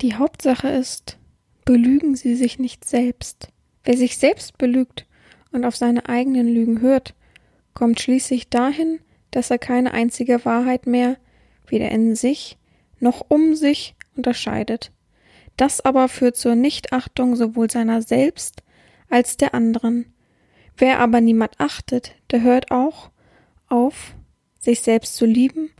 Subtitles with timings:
[0.00, 1.18] Die Hauptsache ist,
[1.64, 3.48] belügen Sie sich nicht selbst.
[3.82, 5.06] Wer sich selbst belügt
[5.50, 7.14] und auf seine eigenen Lügen hört,
[7.74, 9.00] kommt schließlich dahin,
[9.32, 11.16] dass er keine einzige Wahrheit mehr
[11.66, 12.58] weder in sich
[13.00, 14.92] noch um sich unterscheidet.
[15.56, 18.62] Das aber führt zur Nichtachtung sowohl seiner selbst
[19.10, 20.12] als der anderen.
[20.76, 23.10] Wer aber niemand achtet, der hört auch
[23.68, 24.14] auf,
[24.60, 25.70] sich selbst zu lieben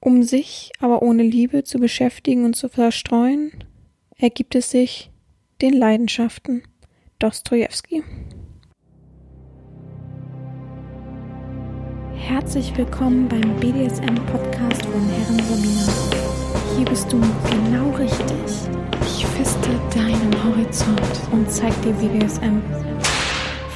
[0.00, 3.52] um sich aber ohne Liebe zu beschäftigen und zu verstreuen,
[4.16, 5.10] ergibt es sich
[5.60, 6.62] den Leidenschaften.
[7.18, 8.02] Dostoevsky.
[12.14, 15.92] Herzlich willkommen beim BDSM-Podcast von Herren Romina.
[16.76, 18.26] Hier bist du genau richtig.
[19.02, 21.00] Ich feste deinen Horizont
[21.32, 22.62] und zeig dir BDSM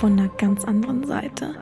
[0.00, 1.54] von einer ganz anderen Seite.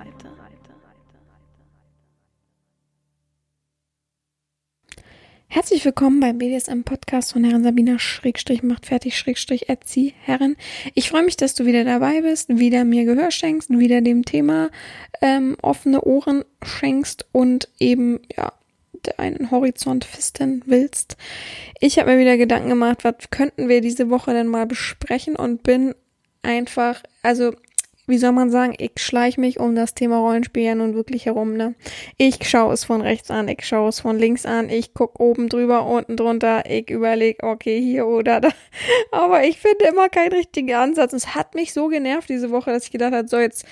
[5.55, 10.57] Herzlich willkommen beim BDSM-Podcast von Herren Sabina Schrägstrich macht fertig Schrägstrich Erzieh Herren.
[10.95, 14.71] Ich freue mich, dass du wieder dabei bist, wieder mir Gehör schenkst, wieder dem Thema
[15.21, 18.55] ähm, offene Ohren schenkst und eben, ja,
[19.19, 21.19] einen Horizont fisten willst.
[21.81, 25.65] Ich habe mir wieder Gedanken gemacht, was könnten wir diese Woche denn mal besprechen und
[25.65, 25.95] bin
[26.41, 27.53] einfach, also
[28.07, 31.57] wie soll man sagen, ich schleich mich um das Thema Rollenspiel ja nun wirklich herum,
[31.57, 31.75] ne?
[32.17, 35.49] Ich schaue es von rechts an, ich schaue es von links an, ich guck oben
[35.49, 38.49] drüber, unten drunter, ich überlege, okay, hier oder da.
[39.13, 41.13] Aber ich finde immer keinen richtigen Ansatz.
[41.13, 43.65] Es hat mich so genervt diese Woche, dass ich gedacht habe, so jetzt,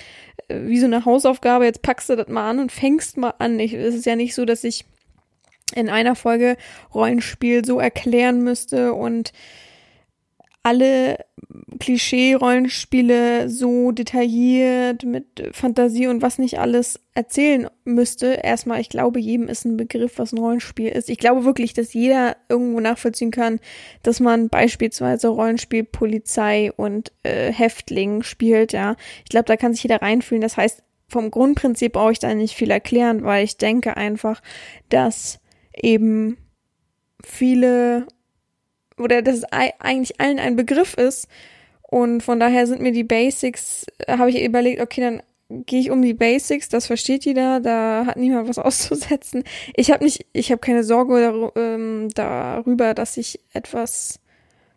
[0.47, 3.59] äh, wie so eine Hausaufgabe, jetzt packst du das mal an und fängst mal an.
[3.59, 4.85] Ich, es ist ja nicht so, dass ich
[5.75, 6.57] in einer Folge
[6.95, 9.33] Rollenspiel so erklären müsste und
[10.63, 11.19] alle
[11.79, 18.27] Klischee-Rollenspiele so detailliert mit Fantasie und was nicht alles erzählen müsste.
[18.43, 21.09] Erstmal, ich glaube, jedem ist ein Begriff, was ein Rollenspiel ist.
[21.09, 23.59] Ich glaube wirklich, dass jeder irgendwo nachvollziehen kann,
[24.03, 28.97] dass man beispielsweise Rollenspiel Polizei und äh, Häftling spielt, ja.
[29.25, 30.43] Ich glaube, da kann sich jeder reinfühlen.
[30.43, 34.43] Das heißt, vom Grundprinzip brauche ich da nicht viel erklären, weil ich denke einfach,
[34.91, 35.41] dass
[35.75, 36.37] eben
[37.25, 38.07] viele
[39.01, 41.29] oder dass es eigentlich allen ein Begriff ist.
[41.83, 45.91] Und von daher sind mir die Basics, äh, habe ich überlegt, okay, dann gehe ich
[45.91, 49.43] um die Basics, das versteht jeder, da hat niemand was auszusetzen.
[49.75, 54.21] Ich habe nicht, ich habe keine Sorge ähm, darüber, dass sich etwas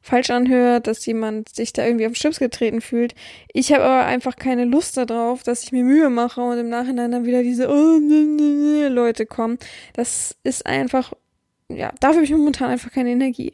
[0.02, 3.16] falsch anhört, dass jemand sich da irgendwie auf den Schlips getreten fühlt.
[3.54, 7.12] Ich habe aber einfach keine Lust darauf, dass ich mir Mühe mache und im Nachhinein
[7.12, 9.58] dann wieder diese oh, ne, ne, ne, Leute kommen.
[9.94, 11.14] Das ist einfach,
[11.70, 13.54] ja, dafür habe ich momentan einfach keine Energie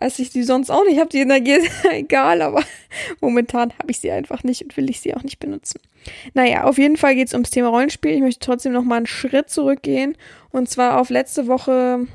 [0.00, 1.10] als ich die sonst auch nicht habe.
[1.10, 2.64] Die Energie ist egal, aber
[3.20, 5.80] momentan habe ich sie einfach nicht und will ich sie auch nicht benutzen.
[6.34, 8.12] Naja, auf jeden Fall geht es ums Thema Rollenspiel.
[8.12, 10.16] Ich möchte trotzdem noch mal einen Schritt zurückgehen
[10.50, 12.06] und zwar auf letzte Woche,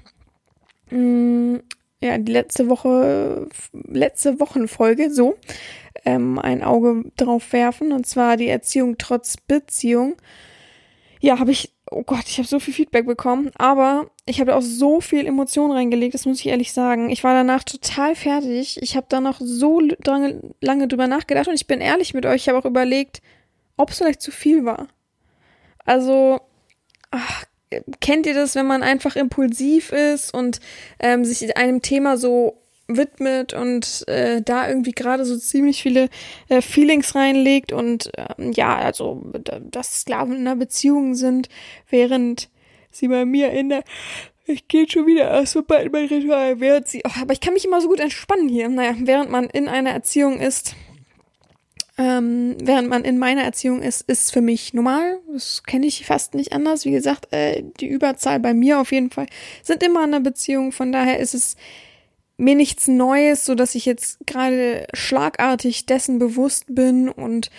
[0.90, 1.62] mh, mm,
[2.02, 5.38] ja, die letzte Woche, letzte Wochenfolge, so,
[6.04, 10.16] ähm, ein Auge drauf werfen und zwar die Erziehung trotz Beziehung.
[11.26, 14.62] Ja, habe ich oh Gott, ich habe so viel Feedback bekommen, aber ich habe auch
[14.62, 17.10] so viel Emotion reingelegt, das muss ich ehrlich sagen.
[17.10, 18.82] Ich war danach total fertig.
[18.82, 22.42] Ich habe da noch so lange, lange drüber nachgedacht und ich bin ehrlich mit euch,
[22.42, 23.22] ich habe auch überlegt,
[23.78, 24.88] ob es vielleicht zu viel war.
[25.86, 26.42] Also,
[27.12, 27.46] ach,
[28.02, 30.60] kennt ihr das, wenn man einfach impulsiv ist und
[31.00, 36.10] ähm, sich einem Thema so widmet und äh, da irgendwie gerade so ziemlich viele
[36.50, 39.24] äh, Feelings reinlegt und ähm, ja, also
[39.72, 41.50] dass Sklaven in einer Beziehung sind,
[41.90, 42.50] während
[42.92, 43.84] sie bei mir in der
[44.48, 47.56] ich gehe schon wieder erst so bald mein Ritual, während sie, oh, aber ich kann
[47.56, 48.70] mich immer so gut entspannen hier.
[48.70, 50.76] Naja, während man in einer Erziehung ist,
[51.98, 55.20] ähm, während man in meiner Erziehung ist, ist für mich normal.
[55.32, 56.86] Das kenne ich fast nicht anders.
[56.86, 59.28] Wie gesagt, äh, die Überzahl bei mir auf jeden Fall
[59.64, 60.72] sind immer in einer Beziehung.
[60.72, 61.56] Von daher ist es
[62.38, 67.50] mir nichts Neues, so dass ich jetzt gerade schlagartig dessen bewusst bin und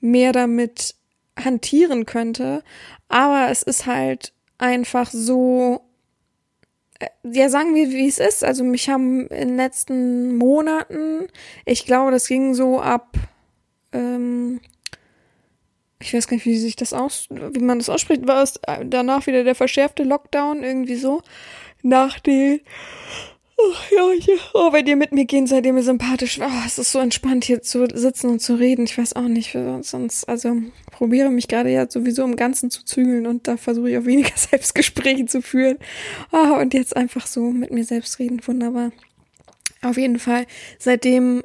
[0.00, 0.94] mehr damit
[1.38, 2.62] hantieren könnte.
[3.08, 5.80] Aber es ist halt einfach so,
[6.98, 8.44] äh, ja, sagen wir, wie es ist.
[8.44, 11.28] Also mich haben in den letzten Monaten,
[11.64, 13.16] ich glaube, das ging so ab,
[13.92, 14.60] ähm,
[16.00, 19.26] ich weiß gar nicht, wie sich das aus, wie man das ausspricht, war es danach
[19.26, 21.22] wieder der verschärfte Lockdown, irgendwie so,
[21.82, 22.60] nach den
[23.60, 24.34] Oh, ja, ja.
[24.54, 26.38] Oh, wenn ihr mit mir gehen, seid ihr mir sympathisch.
[26.40, 28.84] Oh, es ist so entspannt, hier zu sitzen und zu reden.
[28.84, 30.54] Ich weiß auch nicht, sonst, also
[30.92, 34.30] probiere mich gerade ja sowieso im Ganzen zu zügeln und da versuche ich auch weniger
[34.36, 35.78] Selbstgespräche zu führen.
[36.30, 38.92] Oh, und jetzt einfach so mit mir selbst reden, wunderbar.
[39.82, 40.46] Auf jeden Fall,
[40.78, 41.42] seitdem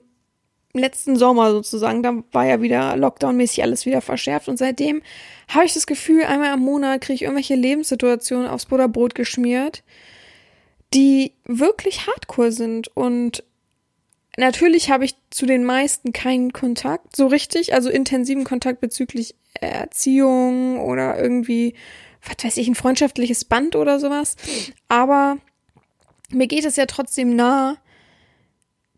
[0.73, 5.01] letzten Sommer sozusagen, da war ja wieder Lockdown-mäßig alles wieder verschärft und seitdem
[5.47, 9.83] habe ich das Gefühl, einmal im Monat kriege ich irgendwelche Lebenssituationen aufs Butterbrot geschmiert
[10.93, 13.43] die wirklich hardcore sind und
[14.37, 20.79] natürlich habe ich zu den meisten keinen Kontakt, so richtig, also intensiven Kontakt bezüglich Erziehung
[20.79, 21.75] oder irgendwie,
[22.23, 24.35] was weiß ich, ein freundschaftliches Band oder sowas.
[24.87, 25.37] Aber
[26.29, 27.77] mir geht es ja trotzdem nah,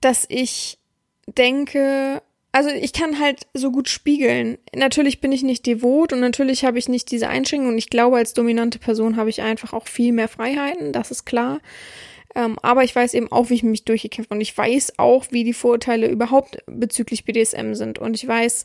[0.01, 0.79] dass ich
[1.27, 2.21] denke,
[2.55, 4.57] also ich kann halt so gut spiegeln.
[4.73, 8.15] Natürlich bin ich nicht devot und natürlich habe ich nicht diese Einschränkungen und ich glaube,
[8.15, 11.59] als dominante Person habe ich einfach auch viel mehr Freiheiten, das ist klar.
[12.33, 15.43] Ähm, aber ich weiß eben auch, wie ich mich durchgekämpft und ich weiß auch, wie
[15.43, 18.63] die Vorurteile überhaupt bezüglich BDSM sind und ich weiß,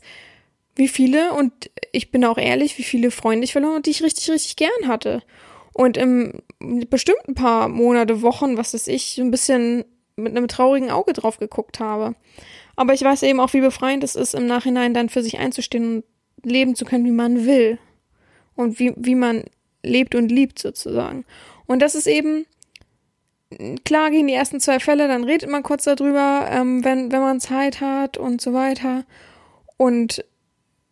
[0.77, 1.51] wie viele, und
[1.91, 4.87] ich bin auch ehrlich, wie viele Freunde ich verloren habe, die ich richtig, richtig gern
[4.87, 5.21] hatte.
[5.73, 6.41] Und im
[6.89, 9.83] bestimmten paar Monate, Wochen, was weiß ich, so ein bisschen
[10.15, 12.15] mit einem traurigen Auge drauf geguckt habe.
[12.81, 15.97] Aber ich weiß eben auch, wie befreiend es ist, im Nachhinein dann für sich einzustehen
[15.97, 16.03] und
[16.43, 17.77] leben zu können, wie man will.
[18.55, 19.43] Und wie, wie man
[19.83, 21.23] lebt und liebt sozusagen.
[21.67, 22.47] Und das ist eben,
[23.85, 27.39] klar gehen die ersten zwei Fälle, dann redet man kurz darüber, ähm, wenn, wenn man
[27.39, 29.05] Zeit hat und so weiter.
[29.77, 30.25] Und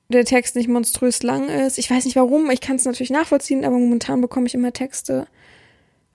[0.10, 1.80] der Text nicht monströs lang ist.
[1.80, 5.26] Ich weiß nicht warum, ich kann es natürlich nachvollziehen, aber momentan bekomme ich immer Texte.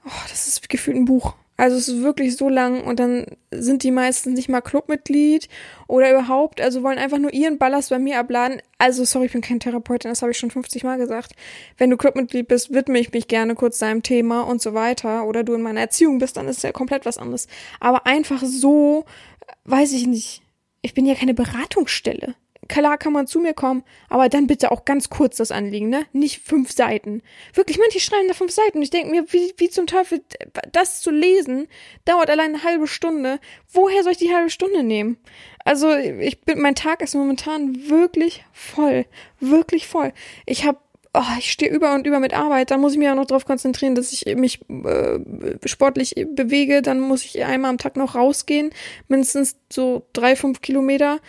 [0.07, 1.35] Oh, das ist gefühlt ein Buch.
[1.57, 5.49] Also es ist wirklich so lang und dann sind die meistens nicht mal Clubmitglied
[5.87, 8.61] oder überhaupt, also wollen einfach nur ihren Ballast bei mir abladen.
[8.79, 11.33] Also sorry, ich bin kein Therapeutin, das habe ich schon 50 Mal gesagt.
[11.79, 15.27] Wenn du Clubmitglied bist, widme ich mich gerne kurz deinem Thema und so weiter.
[15.27, 17.47] Oder du in meiner Erziehung bist, dann ist es ja komplett was anderes.
[17.79, 19.05] Aber einfach so,
[19.65, 20.43] weiß ich nicht.
[20.83, 22.35] Ich bin ja keine Beratungsstelle
[22.69, 26.07] klar kann man zu mir kommen, aber dann bitte auch ganz kurz das Anliegen, ne?
[26.13, 27.23] Nicht fünf Seiten.
[27.53, 28.83] Wirklich, manche schreiben da fünf Seiten.
[28.83, 30.23] Ich denke mir, wie, wie zum Teufel
[30.73, 31.69] das zu lesen,
[32.05, 33.41] dauert allein eine halbe Stunde.
[33.73, 35.17] Woher soll ich die halbe Stunde nehmen?
[35.65, 39.07] Also, ich bin, mein Tag ist momentan wirklich voll.
[39.41, 40.13] Wirklich voll.
[40.47, 40.79] Ich habe
[41.17, 43.45] Oh, ich stehe über und über mit Arbeit, dann muss ich mich auch noch darauf
[43.45, 45.21] konzentrieren, dass ich mich äh,
[45.65, 48.71] sportlich bewege, dann muss ich einmal am Tag noch rausgehen,
[49.07, 51.21] mindestens so drei, fünf Kilometer.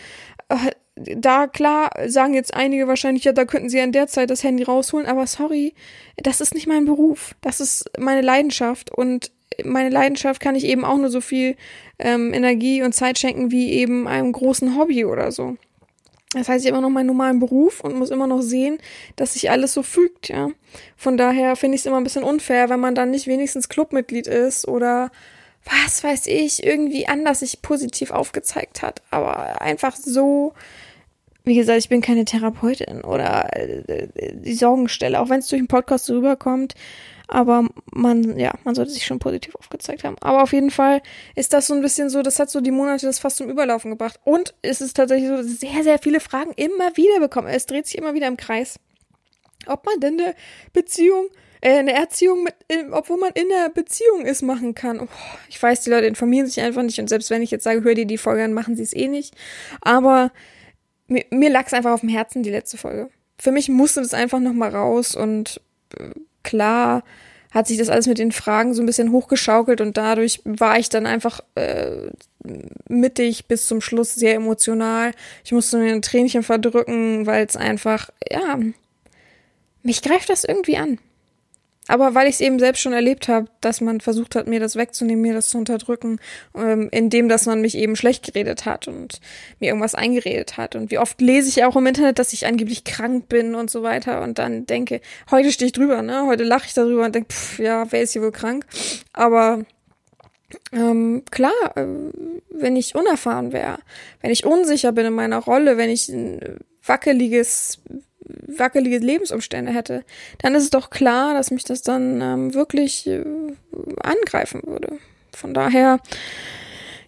[0.95, 4.43] Da klar sagen jetzt einige wahrscheinlich, ja, da könnten sie ja in der Zeit das
[4.43, 5.73] Handy rausholen, aber sorry,
[6.15, 7.35] das ist nicht mein Beruf.
[7.41, 9.31] Das ist meine Leidenschaft und
[9.63, 11.55] meine Leidenschaft kann ich eben auch nur so viel
[11.99, 15.57] ähm, Energie und Zeit schenken wie eben einem großen Hobby oder so.
[16.33, 18.77] Das heißt, ich habe immer noch meinen normalen Beruf und muss immer noch sehen,
[19.15, 20.49] dass sich alles so fügt, ja.
[20.97, 24.27] Von daher finde ich es immer ein bisschen unfair, wenn man dann nicht wenigstens Clubmitglied
[24.27, 25.11] ist oder
[25.63, 30.53] was weiß ich, irgendwie anders sich positiv aufgezeigt hat, aber einfach so
[31.45, 35.67] wie gesagt, ich bin keine Therapeutin oder äh, die Sorgenstelle, auch wenn es durch den
[35.67, 36.73] Podcast so rüberkommt.
[37.27, 40.15] Aber man, ja, man sollte sich schon positiv aufgezeigt haben.
[40.21, 41.01] Aber auf jeden Fall
[41.35, 43.91] ist das so ein bisschen so, das hat so die Monate das fast zum Überlaufen
[43.91, 44.19] gebracht.
[44.23, 47.51] Und es ist tatsächlich so, dass ich sehr, sehr viele Fragen immer wieder bekomme.
[47.51, 48.79] Es dreht sich immer wieder im Kreis.
[49.65, 50.35] Ob man denn eine
[50.73, 51.29] Beziehung,
[51.61, 54.99] äh, eine Erziehung mit, äh, obwohl man in einer Beziehung ist, machen kann.
[54.99, 55.07] Oh,
[55.49, 56.99] ich weiß, die Leute informieren sich einfach nicht.
[56.99, 59.07] Und selbst wenn ich jetzt sage, hör dir die Folge an, machen sie es eh
[59.07, 59.33] nicht.
[59.81, 60.31] Aber
[61.07, 63.09] mir, mir lag es einfach auf dem Herzen, die letzte Folge.
[63.37, 65.61] Für mich musste das einfach nochmal raus und
[65.97, 66.09] äh,
[66.43, 67.03] klar
[67.51, 70.89] hat sich das alles mit den Fragen so ein bisschen hochgeschaukelt und dadurch war ich
[70.89, 72.09] dann einfach äh,
[72.89, 75.11] mittig bis zum Schluss sehr emotional.
[75.45, 78.59] Ich musste mir ein Tränchen verdrücken, weil es einfach, ja,
[79.83, 80.99] mich greift das irgendwie an.
[81.87, 84.75] Aber weil ich es eben selbst schon erlebt habe, dass man versucht hat, mir das
[84.75, 86.19] wegzunehmen, mir das zu unterdrücken,
[86.55, 89.19] ähm, indem dass man mich eben schlecht geredet hat und
[89.59, 90.75] mir irgendwas eingeredet hat.
[90.75, 93.83] Und wie oft lese ich auch im Internet, dass ich angeblich krank bin und so
[93.83, 96.25] weiter und dann denke, heute stehe ich drüber, ne?
[96.25, 98.65] Heute lache ich darüber und denke, pff, ja, wer ist hier wohl krank?
[99.13, 99.63] Aber
[100.71, 101.85] ähm, klar, äh,
[102.49, 103.79] wenn ich unerfahren wäre,
[104.21, 107.79] wenn ich unsicher bin in meiner Rolle, wenn ich ein wackeliges
[108.47, 110.03] wackelige Lebensumstände hätte,
[110.39, 113.23] dann ist es doch klar, dass mich das dann ähm, wirklich äh,
[114.01, 114.97] angreifen würde.
[115.31, 115.99] Von daher,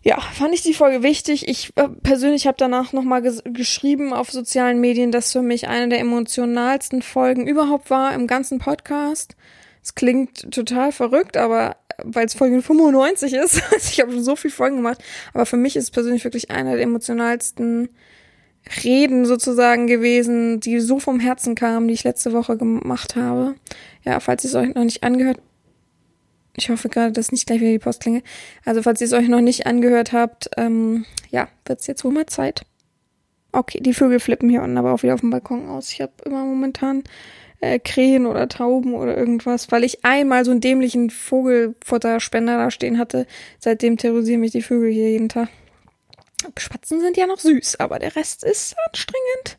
[0.03, 1.47] ja, fand ich die Folge wichtig.
[1.47, 5.89] Ich äh, persönlich habe danach nochmal ges geschrieben auf sozialen Medien, dass für mich eine
[5.89, 9.35] der emotionalsten Folgen überhaupt war im ganzen Podcast.
[9.83, 14.51] Es klingt total verrückt, aber weil es Folge 95 ist, ich habe schon so viel
[14.51, 15.03] Folgen gemacht,
[15.33, 17.89] aber für mich ist es persönlich wirklich eine der emotionalsten
[18.83, 23.55] Reden sozusagen gewesen, die so vom Herzen kamen, die ich letzte Woche gemacht habe.
[24.03, 25.39] Ja, falls ihr es euch noch nicht angehört,
[26.55, 28.23] ich hoffe gerade, dass nicht gleich wieder die Post klinge.
[28.65, 32.11] Also falls ihr es euch noch nicht angehört habt, ähm, ja, wird es jetzt wohl
[32.11, 32.65] mal Zeit.
[33.51, 35.91] Okay, die Vögel flippen hier unten aber auch wieder auf dem Balkon aus.
[35.91, 37.03] Ich habe immer momentan
[37.59, 42.97] äh, Krähen oder Tauben oder irgendwas, weil ich einmal so einen dämlichen Vogelfutterspender da stehen
[42.97, 43.27] hatte.
[43.59, 45.49] Seitdem terrorisieren mich die Vögel hier jeden Tag.
[46.57, 49.57] Spatzen sind ja noch süß, aber der Rest ist anstrengend.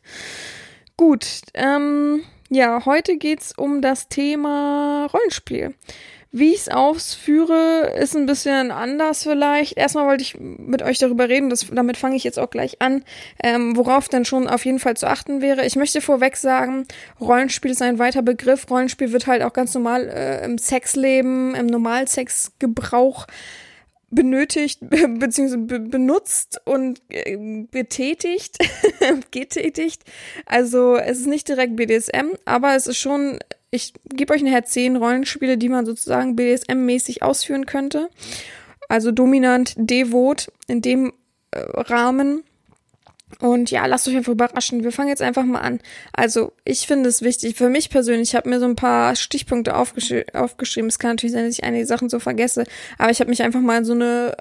[0.97, 5.75] Gut, ähm, ja, heute geht's um das Thema Rollenspiel.
[6.31, 9.77] Wie ich es ausführe, ist ein bisschen anders vielleicht.
[9.77, 13.03] Erstmal wollte ich mit euch darüber reden, das, damit fange ich jetzt auch gleich an,
[13.43, 15.65] ähm, worauf dann schon auf jeden Fall zu achten wäre.
[15.65, 16.85] Ich möchte vorweg sagen,
[17.19, 18.69] Rollenspiel ist ein weiter Begriff.
[18.69, 23.25] Rollenspiel wird halt auch ganz normal äh, im Sexleben, im Normalsexgebrauch
[24.11, 25.57] benötigt bzw.
[25.57, 27.37] Be benutzt und äh,
[27.71, 28.57] betätigt,
[29.31, 30.03] getätigt.
[30.45, 33.39] Also es ist nicht direkt BDSM, aber es ist schon,
[33.71, 38.09] ich gebe euch nachher zehn Rollenspiele, die man sozusagen BDSM-mäßig ausführen könnte.
[38.87, 41.13] Also dominant, devot in dem
[41.51, 42.43] äh, Rahmen.
[43.39, 44.83] Und ja, lasst euch einfach überraschen.
[44.83, 45.79] Wir fangen jetzt einfach mal an.
[46.13, 49.75] Also, ich finde es wichtig, für mich persönlich, ich habe mir so ein paar Stichpunkte
[49.75, 50.89] aufgesch aufgeschrieben.
[50.89, 52.65] Es kann natürlich sein, dass ich einige Sachen so vergesse,
[52.97, 54.35] aber ich habe mich einfach mal in so eine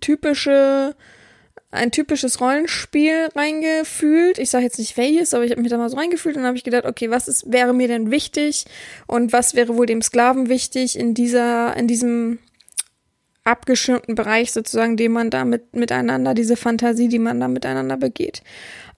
[0.00, 0.94] typische,
[1.70, 4.38] ein typisches Rollenspiel reingefühlt.
[4.38, 6.56] Ich sage jetzt nicht welches, aber ich habe mich da mal so reingefühlt und habe
[6.56, 8.64] ich gedacht, okay, was ist, wäre mir denn wichtig
[9.06, 12.38] und was wäre wohl dem Sklaven wichtig in dieser, in diesem
[13.44, 18.42] abgeschirmten Bereich sozusagen, den man da mit, miteinander, diese Fantasie, die man da miteinander begeht.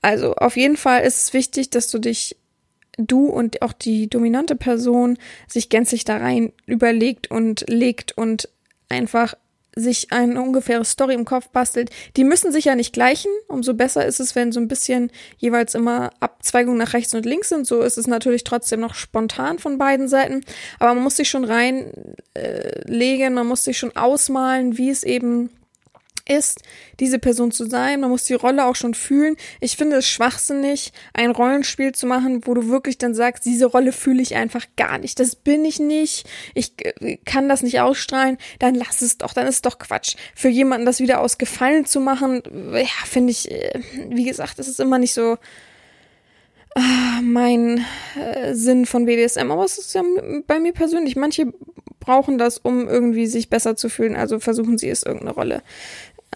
[0.03, 2.37] Also auf jeden Fall ist es wichtig, dass du dich,
[2.97, 8.49] du und auch die dominante Person sich gänzlich da rein überlegt und legt und
[8.88, 9.35] einfach
[9.76, 11.90] sich eine ungefähre Story im Kopf bastelt.
[12.16, 13.30] Die müssen sich ja nicht gleichen.
[13.47, 17.50] Umso besser ist es, wenn so ein bisschen jeweils immer Abzweigungen nach rechts und links
[17.50, 17.66] sind.
[17.66, 20.40] So ist es natürlich trotzdem noch spontan von beiden Seiten.
[20.78, 21.92] Aber man muss sich schon reinlegen,
[22.35, 25.50] äh, man muss sich schon ausmalen, wie es eben
[26.28, 26.62] ist,
[27.00, 28.00] diese Person zu sein.
[28.00, 29.37] Man muss die Rolle auch schon fühlen.
[29.61, 33.92] Ich finde es schwachsinnig, ein Rollenspiel zu machen, wo du wirklich dann sagst, diese Rolle
[33.92, 35.18] fühle ich einfach gar nicht.
[35.21, 36.28] Das bin ich nicht.
[36.54, 38.38] Ich äh, kann das nicht ausstrahlen.
[38.59, 39.33] Dann lass es doch.
[39.33, 40.16] Dann ist es doch Quatsch.
[40.35, 42.42] Für jemanden das wieder aus Gefallen zu machen,
[42.73, 43.80] ja, finde ich, äh,
[44.11, 45.37] wie gesagt, das ist immer nicht so
[46.75, 47.85] ah, mein
[48.16, 49.50] äh, Sinn von BDSM.
[49.50, 50.02] Aber es ist ja
[50.47, 51.16] bei mir persönlich.
[51.16, 51.52] Manche
[52.00, 54.16] brauchen das, um irgendwie sich besser zu fühlen.
[54.16, 55.62] Also versuchen sie es irgendeine Rolle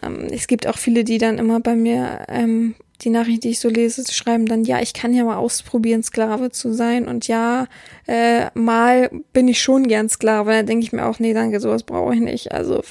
[0.03, 3.61] ähm, es gibt auch viele, die dann immer bei mir ähm, die Nachricht, die ich
[3.61, 7.09] so lese, schreiben dann, ja, ich kann ja mal ausprobieren, Sklave zu sein.
[7.09, 7.67] Und ja,
[8.07, 10.53] äh, mal bin ich schon gern Sklave.
[10.53, 12.53] Da denke ich mir auch, nee, danke, sowas brauche ich nicht.
[12.53, 12.83] Also,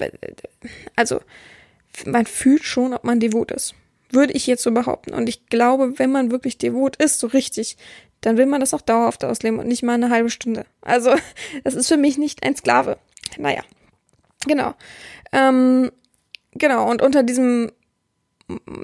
[0.96, 1.20] also,
[2.06, 3.76] man fühlt schon, ob man devot ist.
[4.12, 5.14] Würde ich jetzt so behaupten.
[5.14, 7.78] Und ich glaube, wenn man wirklich devot ist, so richtig,
[8.22, 10.66] dann will man das auch dauerhaft ausleben und nicht mal eine halbe Stunde.
[10.82, 11.14] Also,
[11.64, 12.98] das ist für mich nicht ein Sklave.
[13.38, 13.62] Naja.
[14.48, 14.74] Genau.
[15.32, 15.92] Ähm,
[16.54, 17.72] genau, und unter diesem,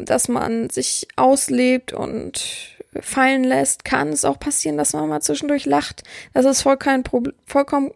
[0.03, 5.65] dass man sich auslebt und fallen lässt, kann es auch passieren, dass man mal zwischendurch
[5.65, 6.03] lacht.
[6.33, 7.03] Das ist vollkommen,
[7.45, 7.91] vollkommen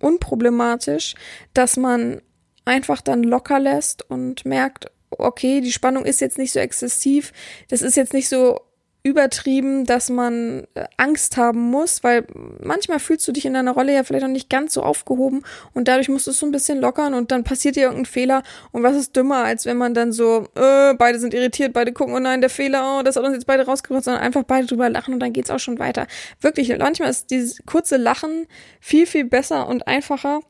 [0.00, 1.14] unproblematisch,
[1.54, 2.20] dass man
[2.64, 7.32] einfach dann locker lässt und merkt, okay, die Spannung ist jetzt nicht so exzessiv,
[7.68, 8.60] das ist jetzt nicht so
[9.06, 12.26] übertrieben, dass man äh, Angst haben muss, weil
[12.60, 15.44] manchmal fühlst du dich in deiner Rolle ja vielleicht noch nicht ganz so aufgehoben
[15.74, 18.42] und dadurch musst du es so ein bisschen lockern und dann passiert dir irgendein Fehler
[18.72, 22.16] und was ist dümmer, als wenn man dann so, äh, beide sind irritiert, beide gucken,
[22.16, 24.90] oh nein, der Fehler, oh, das hat uns jetzt beide rausgebracht, sondern einfach beide drüber
[24.90, 26.08] lachen und dann geht's auch schon weiter.
[26.40, 28.48] Wirklich, manchmal ist dieses kurze Lachen
[28.80, 30.40] viel, viel besser und einfacher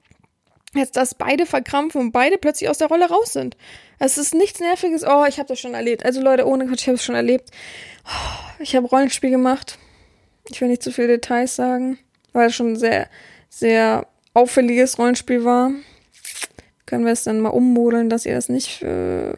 [0.78, 3.56] als dass beide verkrampfen und beide plötzlich aus der Rolle raus sind.
[3.98, 5.04] Es ist nichts Nerviges.
[5.04, 6.04] Oh, ich habe das schon erlebt.
[6.04, 7.50] Also Leute, ohne Gott, ich habe es schon erlebt.
[8.58, 9.78] Ich habe Rollenspiel gemacht.
[10.48, 11.98] Ich will nicht zu viele Details sagen,
[12.32, 13.08] weil es schon ein sehr,
[13.48, 15.72] sehr auffälliges Rollenspiel war.
[16.84, 19.32] Können wir es dann mal ummodeln, dass ihr das nicht äh,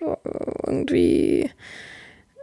[0.66, 1.50] irgendwie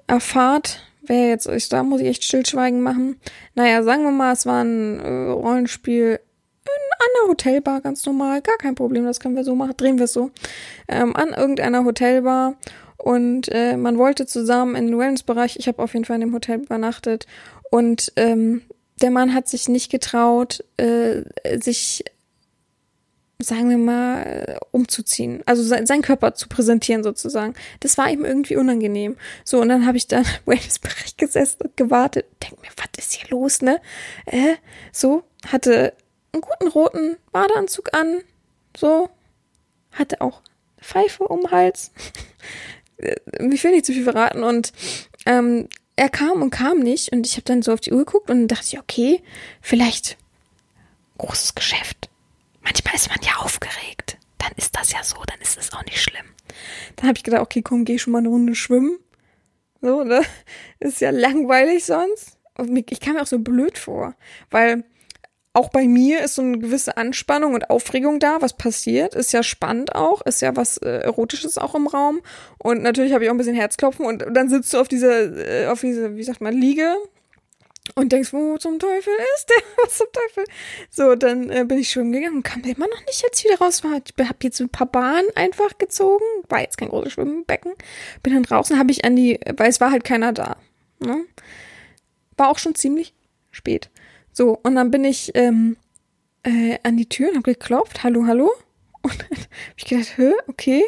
[0.08, 0.82] erfahrt.
[1.02, 3.20] Wer jetzt euch da muss ich echt Stillschweigen machen.
[3.54, 6.20] Naja, sagen wir mal, es war ein äh, Rollenspiel
[6.66, 10.06] an der Hotelbar, ganz normal, gar kein Problem, das können wir so machen, drehen wir
[10.06, 10.32] es so,
[10.88, 12.56] ähm, an irgendeiner Hotelbar
[12.98, 16.34] und äh, man wollte zusammen in den Wellnessbereich, ich habe auf jeden Fall in dem
[16.34, 17.28] Hotel übernachtet
[17.72, 18.62] und ähm,
[19.02, 21.24] der Mann hat sich nicht getraut, äh,
[21.60, 22.04] sich
[23.40, 25.44] sagen wir mal, umzuziehen.
[25.46, 27.54] Also sein, sein Körper zu präsentieren sozusagen.
[27.82, 29.18] Das war ihm irgendwie unangenehm.
[29.44, 32.26] So, und dann habe ich dann im Wellnessbereich gesessen und gewartet.
[32.42, 33.82] Denk mir, was ist hier los, ne?
[34.26, 34.56] Äh,
[34.92, 35.94] so, hatte
[36.36, 38.22] einen guten roten Badeanzug an,
[38.77, 39.10] so,
[39.92, 40.42] hatte auch
[40.82, 41.92] Pfeife um den Hals.
[42.98, 44.72] ich will nicht zu viel verraten und
[45.25, 48.30] ähm, er kam und kam nicht und ich habe dann so auf die Uhr geguckt
[48.30, 49.24] und dachte ich, okay,
[49.62, 50.18] vielleicht
[51.18, 52.10] großes Geschäft.
[52.62, 54.18] Manchmal ist man ja aufgeregt.
[54.38, 56.25] Dann ist das ja so, dann ist es auch nicht schlimm.
[56.96, 59.00] Dann habe ich gedacht, okay, komm, geh schon mal eine Runde schwimmen.
[59.82, 60.22] So, ne?
[60.80, 62.38] Ist ja langweilig sonst.
[62.58, 64.15] Und ich kam mir auch so blöd vor,
[64.50, 64.84] weil
[65.56, 69.16] auch bei mir ist so eine gewisse Anspannung und Aufregung da, was passiert.
[69.16, 72.22] Ist ja spannend auch, ist ja was äh, Erotisches auch im Raum.
[72.58, 75.68] Und natürlich habe ich auch ein bisschen Herzklopfen und dann sitzt du auf dieser, äh,
[75.68, 76.94] auf diese, wie sagt man, Liege
[77.94, 79.64] und denkst, wo zum Teufel ist der?
[79.84, 80.44] Was zum Teufel?
[80.90, 83.82] So, dann äh, bin ich schwimmen gegangen und kam immer noch nicht jetzt wieder raus.
[83.84, 86.26] War, ich habe jetzt ein paar Bahnen einfach gezogen.
[86.50, 87.72] War jetzt kein großes Schwimmbecken.
[88.24, 90.58] Bin dann draußen, habe ich an die, weil es war halt keiner da.
[91.00, 91.24] Ne?
[92.36, 93.14] War auch schon ziemlich
[93.52, 93.90] spät.
[94.38, 95.77] So, und dann bin ich ähm,
[96.44, 98.04] äh, an die Tür und habe geklopft.
[98.04, 98.51] Hallo, hallo.
[99.06, 100.84] Und dann habe ich gedacht, hä, okay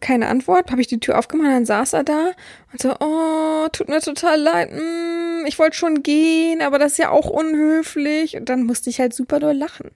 [0.00, 2.32] keine Antwort, habe ich die Tür aufgemacht, dann saß er da
[2.72, 6.98] und so, oh, tut mir total leid, mm, ich wollte schon gehen, aber das ist
[6.98, 8.36] ja auch unhöflich.
[8.36, 9.90] Und dann musste ich halt super doll lachen.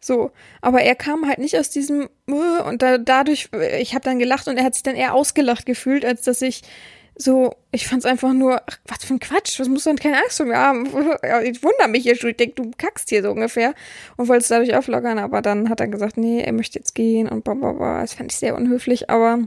[0.00, 3.48] So, aber er kam halt nicht aus diesem uh, und da, dadurch,
[3.80, 6.62] ich habe dann gelacht und er hat sich dann eher ausgelacht gefühlt, als dass ich
[7.20, 10.36] so, ich fand's einfach nur, ach, was für ein Quatsch, was muss denn keine Angst
[10.36, 10.86] vor mir haben?
[11.44, 13.74] Ich wundere mich hier schon, ich denk, du kackst hier so ungefähr
[14.16, 17.28] und wollte es dadurch auflockern, aber dann hat er gesagt, nee, er möchte jetzt gehen
[17.28, 18.00] und bla bla bla.
[18.00, 19.40] Das fand ich sehr unhöflich, aber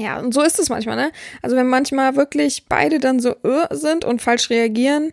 [0.00, 1.12] ja, und so ist es manchmal, ne?
[1.42, 5.12] Also wenn manchmal wirklich beide dann so irr sind und falsch reagieren,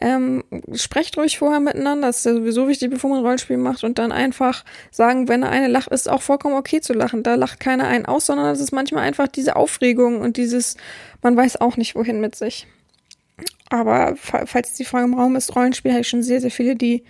[0.00, 3.82] ähm, sprecht ruhig vorher miteinander, das ist ja sowieso wichtig, bevor man ein Rollenspiel macht
[3.82, 7.24] und dann einfach sagen, wenn eine lacht, ist auch vollkommen okay zu lachen.
[7.24, 10.76] Da lacht keiner einen aus, sondern es ist manchmal einfach diese Aufregung und dieses,
[11.20, 12.68] man weiß auch nicht, wohin mit sich.
[13.70, 17.04] Aber falls die Frage im Raum ist, Rollenspiel, habe ich schon sehr, sehr viele, die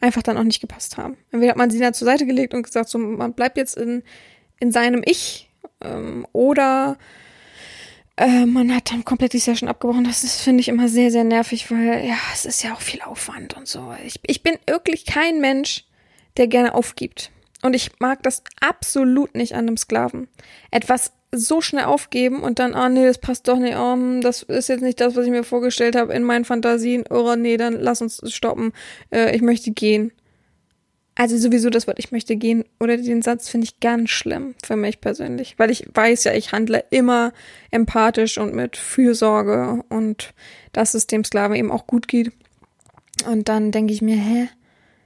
[0.00, 1.16] einfach dann auch nicht gepasst haben.
[1.32, 4.02] Entweder hat man sie dann zur Seite gelegt und gesagt, so, man bleibt jetzt in,
[4.60, 5.47] in seinem Ich
[5.82, 6.96] ähm, oder
[8.16, 10.04] äh, man hat dann komplett die Session abgebrochen.
[10.04, 13.56] Das finde ich, immer sehr, sehr nervig, weil ja, es ist ja auch viel Aufwand
[13.56, 13.94] und so.
[14.04, 15.84] Ich, ich bin wirklich kein Mensch,
[16.36, 17.30] der gerne aufgibt.
[17.62, 20.28] Und ich mag das absolut nicht an einem Sklaven.
[20.70, 24.68] Etwas so schnell aufgeben und dann, ah nee, das passt doch nicht, um, das ist
[24.68, 27.04] jetzt nicht das, was ich mir vorgestellt habe in meinen Fantasien.
[27.10, 28.72] Oh nee, dann lass uns stoppen.
[29.10, 30.12] Äh, ich möchte gehen.
[31.18, 34.76] Also sowieso das Wort ich möchte gehen oder den Satz finde ich ganz schlimm für
[34.76, 37.32] mich persönlich, weil ich weiß ja, ich handle immer
[37.72, 40.32] empathisch und mit Fürsorge und
[40.72, 42.30] dass es dem Sklaven eben auch gut geht.
[43.26, 44.48] Und dann denke ich mir, hä?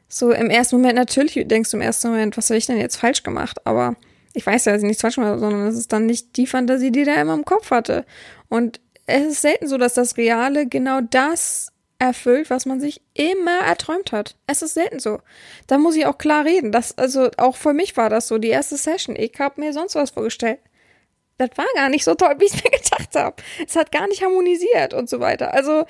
[0.07, 2.97] So im ersten Moment natürlich denkst du im ersten Moment, was habe ich denn jetzt
[2.97, 3.67] falsch gemacht?
[3.67, 3.97] Aber
[4.35, 6.93] ich weiß ja, dass ich nichts falsch gemacht sondern es ist dann nicht die Fantasie,
[6.93, 8.05] die der immer im Kopf hatte.
[8.51, 11.72] Und es ist selten so, dass das Reale genau das
[12.03, 14.37] erfüllt, was man sich immer erträumt hat.
[14.47, 15.21] Es ist selten so.
[15.69, 16.73] Da muss ich auch klar reden.
[16.73, 19.15] Das, also auch für mich war das so, die erste Session.
[19.17, 20.59] Ich habe mir sonst was vorgestellt.
[21.39, 23.37] Das war gar nicht so toll, wie ich mir gedacht habe.
[23.67, 25.55] Es hat gar nicht harmonisiert und so weiter.
[25.55, 25.85] Also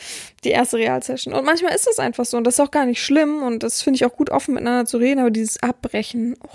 [0.44, 1.32] die erste Realsession.
[1.32, 3.80] Und manchmal ist es einfach so und das ist auch gar nicht schlimm und das
[3.80, 6.48] finde ich auch gut, offen miteinander zu reden, aber dieses Abbrechen, oh,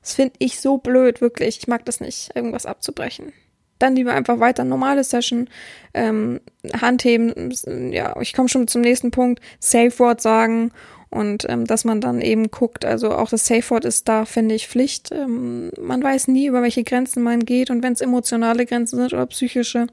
[0.00, 1.58] das finde ich so blöd, wirklich.
[1.58, 3.32] Ich mag das nicht, irgendwas abzubrechen
[3.78, 5.48] dann lieber einfach weiter normale Session
[5.94, 6.40] ähm,
[6.80, 7.52] handheben.
[7.92, 9.40] Ja, ich komme schon zum nächsten Punkt.
[9.60, 10.72] Safe Word sagen
[11.10, 12.84] und ähm, dass man dann eben guckt.
[12.84, 15.10] Also auch das Safe Word ist da, finde ich, Pflicht.
[15.12, 19.12] Ähm, man weiß nie, über welche Grenzen man geht und wenn es emotionale Grenzen sind
[19.12, 19.86] oder psychische,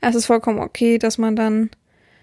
[0.00, 1.70] es ist vollkommen okay, dass man dann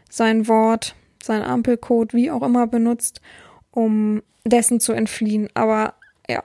[0.10, 3.22] sein Wort, sein Ampelcode, wie auch immer benutzt,
[3.72, 5.50] um dessen zu entfliehen.
[5.54, 5.96] Aber
[6.30, 6.44] ja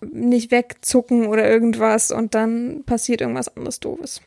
[0.00, 4.20] nicht wegzucken oder irgendwas und dann passiert irgendwas anderes Doofes.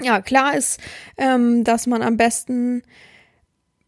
[0.00, 0.80] Ja, klar ist,
[1.16, 2.82] ähm, dass man am besten,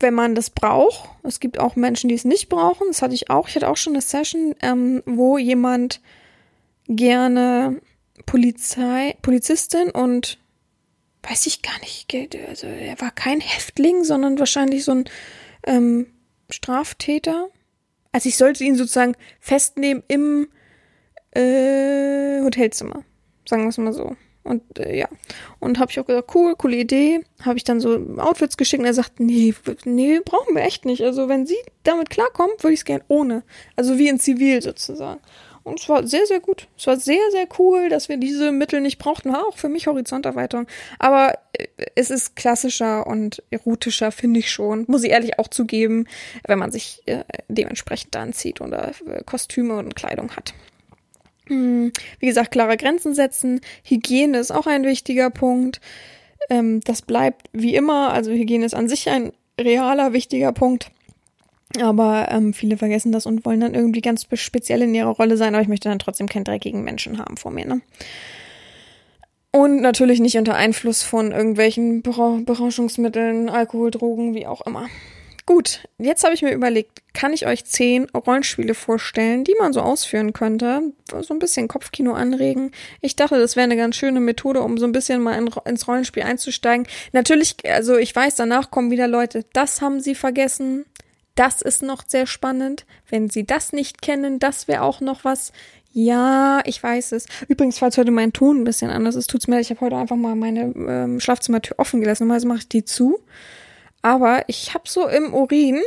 [0.01, 3.31] wenn man das braucht, es gibt auch Menschen, die es nicht brauchen, das hatte ich
[3.31, 6.01] auch, ich hatte auch schon eine Session, ähm, wo jemand
[6.89, 7.81] gerne
[8.25, 10.39] Polizei, Polizistin und
[11.23, 12.15] weiß ich gar nicht,
[12.49, 15.05] also er war kein Häftling, sondern wahrscheinlich so ein
[15.67, 16.07] ähm,
[16.49, 17.49] Straftäter.
[18.13, 20.49] Also ich sollte ihn sozusagen festnehmen im
[21.39, 23.05] äh, Hotelzimmer.
[23.47, 24.17] Sagen wir es mal so.
[24.49, 25.09] Und äh, ja.
[25.59, 27.21] Und habe ich auch gesagt, cool, coole Idee.
[27.43, 31.03] Habe ich dann so Outfits geschickt und er sagt, nee, nee, brauchen wir echt nicht.
[31.03, 33.43] Also wenn sie damit klarkommen, würde ich es gern ohne.
[33.77, 35.21] Also wie in Zivil sozusagen.
[35.65, 36.67] Und es war sehr, sehr gut.
[36.79, 39.33] Es war sehr, sehr cool, dass wir diese Mittel nicht brauchten.
[39.33, 40.67] War auch für mich Horizonterweiterung.
[40.99, 44.87] Aber äh, es ist klassischer und erotischer, finde ich schon.
[44.89, 46.07] Muss ich ehrlich auch zugeben,
[46.47, 50.55] wenn man sich äh, dementsprechend anzieht oder äh, Kostüme und Kleidung hat.
[51.49, 53.61] Hm, wie gesagt, klare Grenzen setzen.
[53.83, 55.81] Hygiene ist auch ein wichtiger Punkt.
[56.51, 58.13] Ähm, das bleibt wie immer.
[58.13, 60.91] Also Hygiene ist an sich ein realer, wichtiger Punkt.
[61.81, 65.55] Aber ähm, viele vergessen das und wollen dann irgendwie ganz speziell in ihrer Rolle sein.
[65.55, 67.67] Aber ich möchte dann trotzdem keinen dreckigen Menschen haben vor mir.
[67.67, 67.81] Ne?
[69.51, 74.87] Und natürlich nicht unter Einfluss von irgendwelchen Berauschungsmitteln, Alkohol, Drogen, wie auch immer.
[75.49, 79.81] Gut, jetzt habe ich mir überlegt, kann ich euch zehn Rollenspiele vorstellen, die man so
[79.81, 82.71] ausführen könnte, so ein bisschen Kopfkino anregen.
[83.01, 85.89] Ich dachte, das wäre eine ganz schöne Methode, um so ein bisschen mal in, ins
[85.89, 86.87] Rollenspiel einzusteigen.
[87.13, 90.85] Natürlich, also ich weiß, danach kommen wieder Leute, das haben sie vergessen.
[91.35, 92.85] Das ist noch sehr spannend.
[93.09, 95.53] Wenn sie das nicht kennen, das wäre auch noch was.
[95.95, 97.25] Ja, ich weiß es.
[97.49, 99.65] Übrigens, falls heute mein Ton ein bisschen anders ist, tut's mir leid.
[99.65, 102.25] Ich habe heute einfach mal meine ähm, Schlafzimmertür offen gelassen.
[102.25, 103.19] Normalerweise mache ich die zu.
[104.03, 105.81] Aber ich habe so im Urin,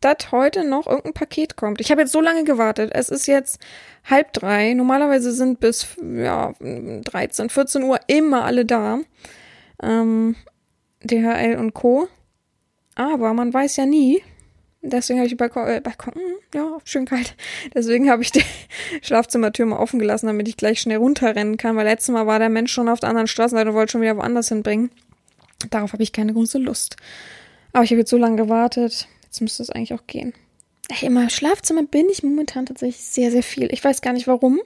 [0.00, 1.80] dass heute noch irgendein Paket kommt.
[1.80, 2.90] Ich habe jetzt so lange gewartet.
[2.94, 3.58] Es ist jetzt
[4.04, 4.74] halb drei.
[4.74, 9.00] Normalerweise sind bis ja, 13, 14 Uhr immer alle da.
[9.82, 10.36] Ähm,
[11.02, 12.08] DHL und Co.
[12.94, 14.22] Aber man weiß ja nie.
[14.82, 17.34] Deswegen habe ich Balkon, äh, Balkon, hm, ja, schön kalt.
[17.74, 18.44] Deswegen habe ich die
[19.02, 22.50] Schlafzimmertür mal offen gelassen, damit ich gleich schnell runterrennen kann, weil letztes Mal war der
[22.50, 24.90] Mensch schon auf der anderen Straßenseite und wollte schon wieder woanders hinbringen.
[25.70, 26.96] Darauf habe ich keine große Lust.
[27.76, 29.06] Aber ich habe jetzt so lange gewartet.
[29.24, 30.32] Jetzt müsste es eigentlich auch gehen.
[30.88, 33.70] Ey, Im Schlafzimmer bin ich momentan tatsächlich sehr, sehr viel.
[33.70, 34.60] Ich weiß gar nicht warum.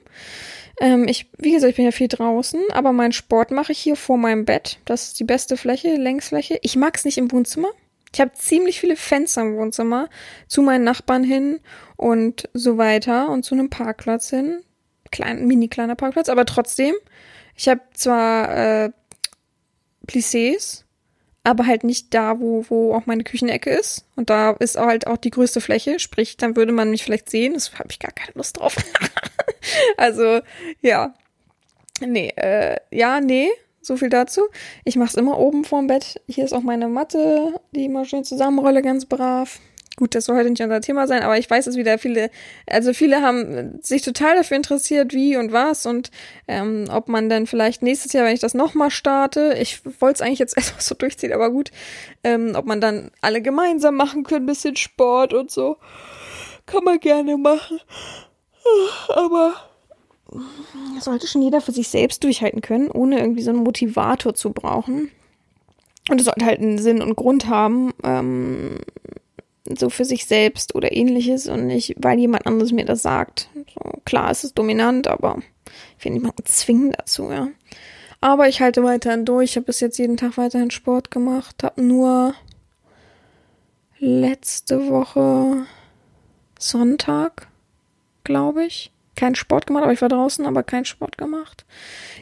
[0.79, 3.97] Ähm, ich, wie gesagt, ich bin ja viel draußen, aber meinen Sport mache ich hier
[3.97, 4.79] vor meinem Bett.
[4.85, 6.57] Das ist die beste Fläche, Längsfläche.
[6.61, 7.67] Ich mag es nicht im Wohnzimmer.
[8.13, 10.07] Ich habe ziemlich viele Fenster im Wohnzimmer
[10.47, 11.59] zu meinen Nachbarn hin
[11.97, 14.61] und so weiter und zu einem Parkplatz hin.
[15.11, 16.95] Klein, mini kleiner Parkplatz, aber trotzdem.
[17.57, 18.91] Ich habe zwar äh,
[20.07, 20.85] Plissés,
[21.43, 24.05] aber halt nicht da, wo, wo auch meine Küchenecke ist.
[24.15, 25.99] Und da ist halt auch die größte Fläche.
[25.99, 27.53] Sprich, dann würde man mich vielleicht sehen.
[27.53, 28.75] Das habe ich gar keine Lust drauf.
[29.97, 30.41] also,
[30.81, 31.13] ja.
[31.99, 33.49] Nee, äh, ja, nee.
[33.81, 34.41] So viel dazu.
[34.85, 36.21] Ich mache es immer oben vorm Bett.
[36.27, 39.59] Hier ist auch meine Matte, die immer schön zusammenrolle, ganz brav.
[40.01, 42.31] Gut, das soll heute nicht unser Thema sein, aber ich weiß, dass wieder viele,
[42.65, 46.09] also viele haben sich total dafür interessiert, wie und was und
[46.47, 50.21] ähm, ob man dann vielleicht nächstes Jahr, wenn ich das nochmal starte, ich wollte es
[50.21, 51.69] eigentlich jetzt erstmal so durchziehen, aber gut,
[52.23, 55.77] ähm, ob man dann alle gemeinsam machen können, bisschen Sport und so.
[56.65, 57.79] Kann man gerne machen.
[59.09, 59.53] Aber
[60.99, 65.11] sollte schon jeder für sich selbst durchhalten können, ohne irgendwie so einen Motivator zu brauchen.
[66.09, 68.79] Und es sollte halt einen Sinn und Grund haben, ähm,
[69.75, 73.49] so für sich selbst oder ähnliches und nicht, weil jemand anderes mir das sagt.
[73.73, 75.39] So, klar, es ist dominant, aber
[75.97, 77.47] ich will niemanden zwingen dazu, ja.
[78.19, 79.51] Aber ich halte weiterhin durch.
[79.51, 81.63] Ich habe bis jetzt jeden Tag weiterhin Sport gemacht.
[81.63, 82.35] Habe nur
[83.97, 85.65] letzte Woche
[86.59, 87.47] Sonntag,
[88.23, 91.65] glaube ich, keinen Sport gemacht, aber ich war draußen, aber keinen Sport gemacht.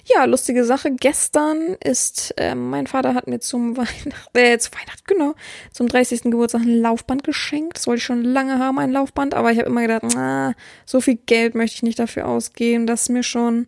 [0.06, 0.92] Ja, lustige Sache.
[0.92, 5.36] Gestern ist, äh, mein Vater hat mir zum Weihnachten, äh, zu Weihnachten, genau,
[5.72, 6.24] zum 30.
[6.24, 7.78] Geburtstag ein Laufband geschenkt.
[7.78, 11.02] Das wollte ich schon lange haben, ein Laufband, aber ich habe immer gedacht, na, so
[11.02, 12.88] viel Geld möchte ich nicht dafür ausgeben.
[12.88, 13.68] Das ist mir schon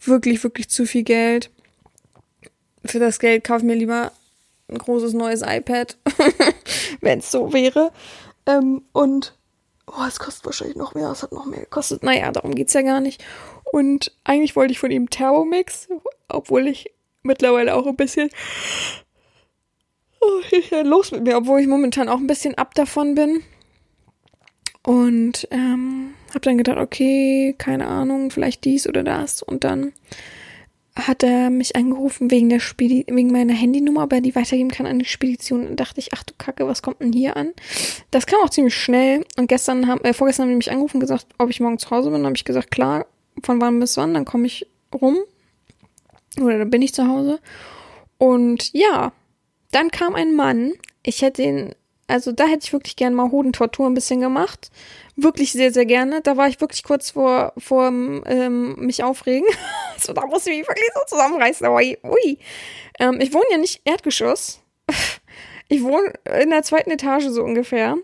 [0.00, 1.50] wirklich, wirklich zu viel Geld.
[2.84, 4.12] Für das Geld kaufe ich mir lieber
[4.68, 5.96] ein großes neues iPad,
[7.00, 7.90] wenn es so wäre.
[8.46, 9.34] Ähm, und
[9.86, 12.02] oh, es kostet wahrscheinlich noch mehr, es hat noch mehr gekostet.
[12.02, 13.24] Naja, darum geht's ja gar nicht.
[13.72, 15.88] Und eigentlich wollte ich von ihm Thermomix,
[16.28, 16.92] obwohl ich
[17.22, 18.30] mittlerweile auch ein bisschen
[20.20, 20.40] oh,
[20.82, 23.42] los mit mir, obwohl ich momentan auch ein bisschen ab davon bin.
[24.82, 29.42] Und ähm, habe dann gedacht, okay, keine Ahnung, vielleicht dies oder das.
[29.42, 29.92] Und dann
[30.96, 34.86] hat er mich angerufen wegen der Spedi wegen meiner Handynummer, ob er die weitergeben kann
[34.86, 35.66] an die Spedition.
[35.66, 37.52] Und dachte ich, ach du Kacke, was kommt denn hier an?
[38.12, 39.24] Das kam auch ziemlich schnell.
[39.36, 42.10] Und gestern haben, äh, vorgestern haben die mich angerufen gesagt, ob ich morgen zu Hause
[42.10, 42.20] bin.
[42.20, 43.06] Dann habe ich gesagt, klar,
[43.42, 45.18] von wann bis wann, dann komme ich rum.
[46.40, 47.40] Oder dann bin ich zu Hause.
[48.18, 49.12] Und ja,
[49.72, 50.72] dann kam ein Mann.
[51.02, 51.74] Ich hätte ihn,
[52.06, 54.70] also da hätte ich wirklich gerne mal Hodentortur ein bisschen gemacht
[55.16, 56.20] wirklich sehr, sehr gerne.
[56.20, 59.48] Da war ich wirklich kurz vor, vor ähm, mich aufregen.
[59.98, 61.66] so, da musste ich mich wirklich so zusammenreißen.
[61.66, 62.38] Aber ui.
[62.98, 64.60] Ähm, ich wohne ja nicht Erdgeschoss.
[65.66, 67.96] Ich wohne in der zweiten Etage so ungefähr.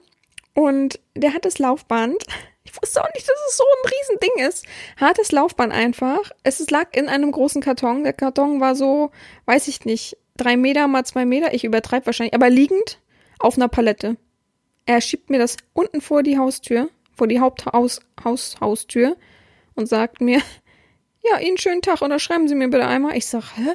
[0.55, 2.25] Und der hat das Laufband.
[2.64, 4.66] Ich wusste auch nicht, dass es so ein Riesending ist.
[4.96, 6.33] Hat das Laufband einfach.
[6.42, 8.03] Es lag in einem großen Karton.
[8.03, 9.11] Der Karton war so,
[9.44, 11.53] weiß ich nicht, drei Meter mal zwei Meter.
[11.53, 12.99] Ich übertreibe wahrscheinlich, aber liegend
[13.38, 14.16] auf einer Palette.
[14.87, 16.88] Er schiebt mir das unten vor die Haustür
[17.20, 19.14] vor die Haupthaus Haus, Haustür
[19.74, 20.40] und sagt mir,
[21.22, 23.14] ja, Ihnen schönen Tag, unterschreiben Sie mir bitte einmal.
[23.14, 23.74] Ich sag, hä?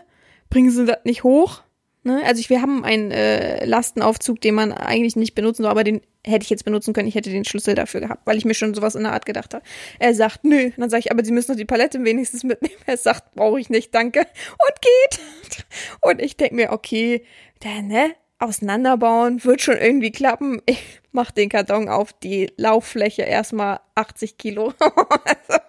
[0.50, 1.62] Bringen Sie das nicht hoch?
[2.02, 2.24] Ne?
[2.26, 6.02] Also ich, wir haben einen äh, Lastenaufzug, den man eigentlich nicht benutzen soll, aber den
[6.26, 7.08] hätte ich jetzt benutzen können.
[7.08, 9.54] Ich hätte den Schlüssel dafür gehabt, weil ich mir schon sowas in der Art gedacht
[9.54, 9.64] habe.
[10.00, 10.66] Er sagt, nö.
[10.66, 12.76] Und dann sage ich, aber Sie müssen doch die Palette wenigstens mitnehmen.
[12.88, 14.22] Er sagt, brauche ich nicht, danke.
[14.22, 15.66] Und geht.
[16.02, 17.24] Und ich denke mir, okay,
[17.64, 18.16] der, ne?
[18.40, 20.62] auseinanderbauen, wird schon irgendwie klappen.
[20.66, 24.74] Ich mach den Karton auf die Lauffläche erstmal 80 Kilo.
[24.80, 25.60] also,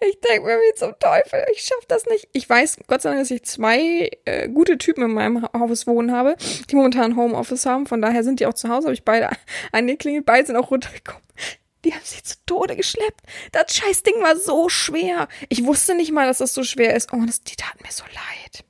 [0.00, 2.28] ich denke mir, wie zum Teufel, ich schaff das nicht.
[2.32, 6.10] Ich weiß, Gott sei Dank, dass ich zwei äh, gute Typen in meinem Haus wohnen
[6.10, 6.36] habe,
[6.70, 7.86] die momentan Homeoffice haben.
[7.86, 9.30] Von daher sind die auch zu Hause, habe ich beide
[9.72, 11.22] angeklingelt, beide sind auch runtergekommen.
[11.84, 13.20] Die haben sie zu Tode geschleppt.
[13.52, 15.28] Das scheiß Ding war so schwer.
[15.48, 17.12] Ich wusste nicht mal, dass das so schwer ist.
[17.12, 18.64] Oh, das, die taten mir so leid.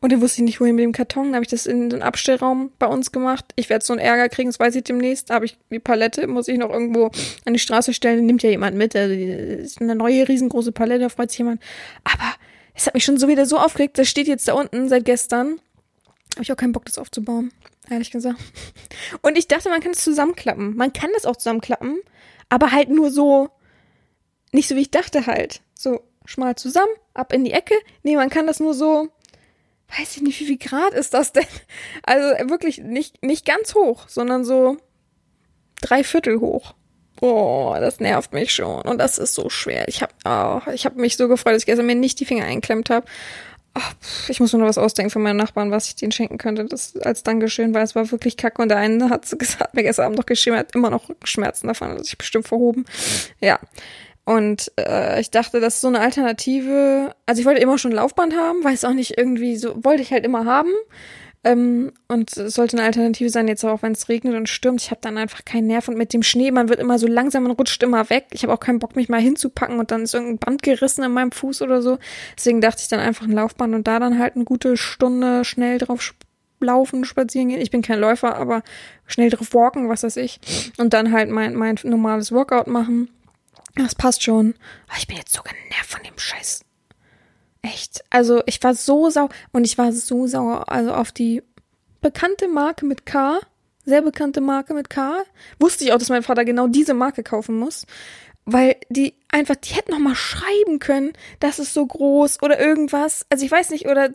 [0.00, 1.26] Und dann wusste ich nicht, wohin mit dem Karton.
[1.26, 3.44] Dann habe ich das in den Abstellraum bei uns gemacht.
[3.56, 5.30] Ich werde so einen Ärger kriegen, das weiß ich demnächst.
[5.30, 7.10] Da habe ich die Palette, muss ich noch irgendwo
[7.44, 8.18] an die Straße stellen.
[8.18, 8.94] Den nimmt ja jemand mit.
[8.96, 11.62] Also, ist eine neue, riesengroße Palette, da freut sich jemand.
[12.04, 12.34] Aber
[12.74, 13.98] es hat mich schon so wieder so aufgeregt.
[13.98, 15.60] Das steht jetzt da unten seit gestern.
[16.34, 17.52] Habe ich auch keinen Bock, das aufzubauen.
[17.90, 18.38] ehrlich gesagt.
[19.20, 20.76] Und ich dachte, man kann es zusammenklappen.
[20.76, 22.00] Man kann das auch zusammenklappen,
[22.48, 23.50] aber halt nur so,
[24.52, 25.60] nicht so wie ich dachte halt.
[25.74, 27.74] So schmal zusammen, ab in die Ecke.
[28.02, 29.08] Nee, man kann das nur so,
[29.98, 31.46] weiß ich nicht, wie viel Grad ist das denn?
[32.02, 34.76] Also wirklich nicht, nicht ganz hoch, sondern so
[35.80, 36.74] drei Viertel hoch.
[37.20, 38.82] Oh, das nervt mich schon.
[38.82, 39.86] Und das ist so schwer.
[39.86, 42.44] Ich habe oh, ich hab mich so gefreut, dass ich gestern mir nicht die Finger
[42.44, 43.06] einklemmt habe.
[43.76, 43.80] Oh,
[44.28, 46.96] ich muss mir noch was ausdenken für meinen Nachbarn, was ich denen schenken könnte, das
[46.98, 48.60] als Dankeschön, weil es war wirklich kacke.
[48.60, 51.90] Und der eine hat gesagt, mir gestern Abend noch geschrieben, hat immer noch Schmerzen davon,
[51.90, 52.86] hat sich bestimmt verhoben.
[53.40, 53.60] Ja.
[54.24, 57.14] Und äh, ich dachte, das ist so eine Alternative.
[57.26, 60.24] Also ich wollte immer schon Laufband haben, weiß auch nicht irgendwie so, wollte ich halt
[60.24, 60.70] immer haben.
[61.44, 64.80] Ähm, und es sollte eine Alternative sein, jetzt auch wenn es regnet und stürmt.
[64.80, 67.42] Ich habe dann einfach keinen Nerv und mit dem Schnee, man wird immer so langsam,
[67.42, 68.26] man rutscht immer weg.
[68.30, 71.12] Ich habe auch keinen Bock, mich mal hinzupacken und dann ist irgendein Band gerissen an
[71.12, 71.98] meinem Fuß oder so.
[72.36, 75.78] Deswegen dachte ich dann einfach ein Laufband und da dann halt eine gute Stunde schnell
[75.78, 76.14] drauf
[76.60, 77.60] laufen, spazieren gehen.
[77.60, 78.62] Ich bin kein Läufer, aber
[79.06, 80.38] schnell drauf walken, was weiß ich.
[80.78, 83.08] Und dann halt mein, mein normales Workout machen.
[83.74, 84.54] Das passt schon.
[84.88, 86.64] Aber ich bin jetzt so genervt von dem Scheiß.
[87.62, 88.04] Echt.
[88.10, 91.42] Also ich war so sauer und ich war so sauer, also auf die
[92.00, 93.38] bekannte Marke mit K,
[93.84, 95.22] sehr bekannte Marke mit K.
[95.58, 97.86] Wusste ich auch, dass mein Vater genau diese Marke kaufen muss,
[98.44, 103.24] weil die einfach, die hätten noch mal schreiben können, das ist so groß oder irgendwas.
[103.30, 104.12] Also ich weiß nicht oder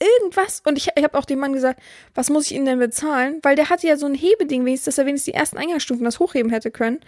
[0.00, 0.62] irgendwas.
[0.64, 1.80] Und ich, ich habe auch dem Mann gesagt,
[2.14, 3.38] was muss ich ihm denn bezahlen?
[3.42, 6.18] Weil der hatte ja so ein Hebeding wenigstens, dass er wenigstens die ersten Eingangsstufen das
[6.18, 7.00] hochheben hätte können.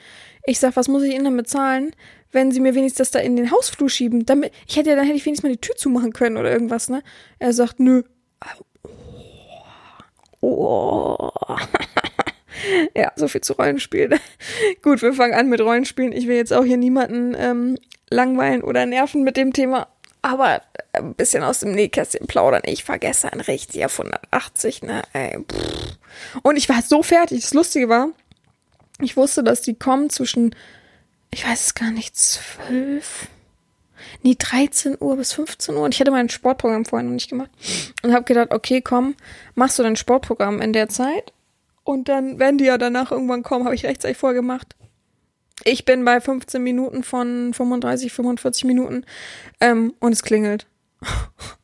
[0.45, 1.93] Ich sag, was muss ich ihnen denn bezahlen,
[2.33, 4.27] wenn sie mir wenigstens das da in den Hausflur schieben?
[4.27, 6.89] Damit, ich hätte ja, dann hätte ich wenigstens mal die Tür zumachen können oder irgendwas,
[6.89, 7.03] ne?
[7.39, 8.03] Er sagt, nö.
[10.41, 11.31] Oh.
[12.97, 14.19] ja, so viel zu Rollenspielen.
[14.83, 16.13] Gut, wir fangen an mit Rollenspielen.
[16.13, 17.77] Ich will jetzt auch hier niemanden ähm,
[18.11, 19.89] langweilen oder nerven mit dem Thema.
[20.23, 22.63] Aber ein bisschen aus dem Nähkästchen plaudern.
[22.65, 25.03] Ich war gestern richtig auf 180, ne?
[25.13, 25.39] Ey,
[26.43, 27.41] Und ich war so fertig.
[27.43, 28.09] Das Lustige war,
[29.01, 30.55] ich wusste, dass die kommen zwischen,
[31.31, 33.29] ich weiß es gar nicht, 12,
[34.23, 35.83] nee, 13 Uhr bis 15 Uhr.
[35.83, 37.51] Und ich hatte mein Sportprogramm vorher noch nicht gemacht.
[38.03, 39.15] Und habe gedacht, okay, komm,
[39.55, 41.33] machst du dein Sportprogramm in der Zeit?
[41.85, 44.77] Und dann werden die ja danach irgendwann kommen, habe ich rechtzeitig vorgemacht.
[45.65, 49.05] Ich bin bei 15 Minuten von 35, 45 Minuten
[49.61, 50.67] ähm, und es klingelt.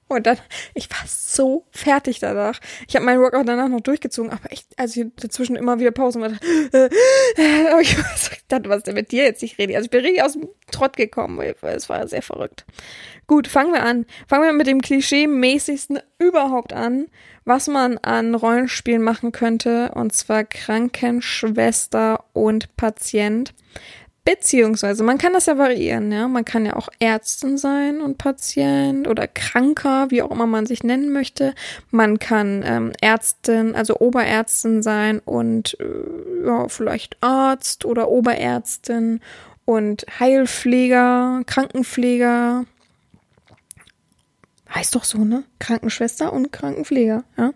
[0.09, 0.39] Und dann,
[0.75, 2.61] ich war so fertig danach.
[2.87, 6.23] Ich habe meinen Workout danach noch durchgezogen, aber echt, also ich dazwischen immer wieder Pausen
[6.23, 6.31] war.
[6.73, 6.89] Äh,
[7.37, 7.97] äh, aber ich
[8.47, 9.75] dachte, was ist denn mit dir jetzt nicht rede?
[9.75, 11.41] Also ich bin richtig aus dem Trott gekommen.
[11.63, 12.65] Es war sehr verrückt.
[13.27, 14.07] Gut, fangen wir an.
[14.29, 17.07] Fangen wir mit dem Klischee-mäßigsten überhaupt an,
[17.47, 23.55] was man an Rollenspielen machen könnte, und zwar Krankenschwester und Patient.
[24.25, 26.27] Beziehungsweise, man kann das ja variieren, ja.
[26.27, 30.83] Man kann ja auch Ärztin sein und Patient oder Kranker, wie auch immer man sich
[30.83, 31.55] nennen möchte.
[31.93, 39.21] Man kann ähm, Ärztin, also Oberärztin sein und äh, ja, vielleicht Arzt oder Oberärztin
[39.65, 42.65] und Heilpfleger, Krankenpfleger.
[44.77, 45.45] Heißt doch so, ne?
[45.59, 47.55] Krankenschwester und Krankenpfleger, ja.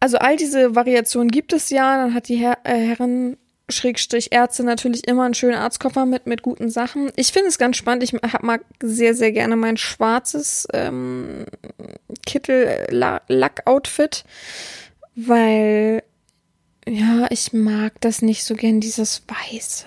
[0.00, 1.98] Also all diese Variationen gibt es ja.
[1.98, 3.36] Dann hat die Her äh, Herren
[3.68, 7.12] Schrägstrich Ärzte natürlich immer einen schönen Arztkoffer mit, mit guten Sachen.
[7.16, 8.04] Ich finde es ganz spannend.
[8.04, 11.44] Ich hab, mag sehr, sehr gerne mein schwarzes ähm,
[12.24, 14.24] Kittel-Lack-Outfit,
[15.14, 16.02] weil,
[16.86, 19.84] ja, ich mag das nicht so gern, dieses Weiße.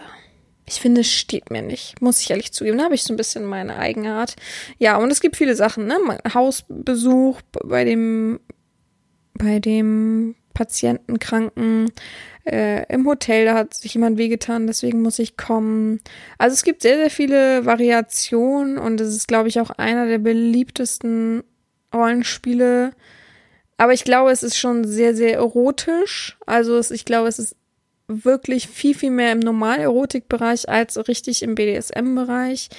[0.71, 2.77] Ich finde, es steht mir nicht, muss ich ehrlich zugeben.
[2.77, 4.37] Da habe ich so ein bisschen meine Eigenart.
[4.77, 5.97] Ja, und es gibt viele Sachen, ne?
[6.33, 8.39] Hausbesuch bei dem,
[9.33, 11.91] bei dem Patienten, Kranken,
[12.45, 15.99] äh, im Hotel, da hat sich jemand wehgetan, deswegen muss ich kommen.
[16.37, 20.19] Also es gibt sehr, sehr viele Variationen und es ist, glaube ich, auch einer der
[20.19, 21.43] beliebtesten
[21.93, 22.91] Rollenspiele.
[23.75, 26.37] Aber ich glaube, es ist schon sehr, sehr erotisch.
[26.45, 27.57] Also es, ich glaube, es ist
[28.25, 32.69] wirklich viel, viel mehr im Normal-Erotik-Bereich als richtig im BDSM-Bereich.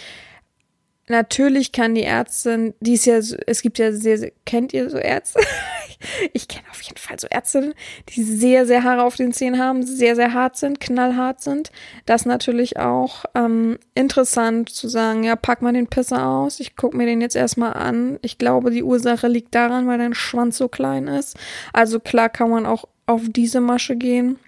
[1.09, 4.99] Natürlich kann die Ärztin, die ist ja, es gibt ja sehr, sehr kennt ihr so
[4.99, 5.41] Ärzte?
[6.33, 7.75] ich kenne auf jeden Fall so Ärztinnen,
[8.09, 11.73] die sehr, sehr Haare auf den Zähnen haben, sehr, sehr hart sind, knallhart sind.
[12.07, 16.77] Das ist natürlich auch ähm, interessant zu sagen, ja, pack mal den Pisser aus, ich
[16.77, 18.21] guck mir den jetzt erstmal an.
[18.23, 21.37] Ich glaube, die Ursache liegt daran, weil dein Schwanz so klein ist.
[21.73, 24.39] Also klar kann man auch auf diese Masche gehen.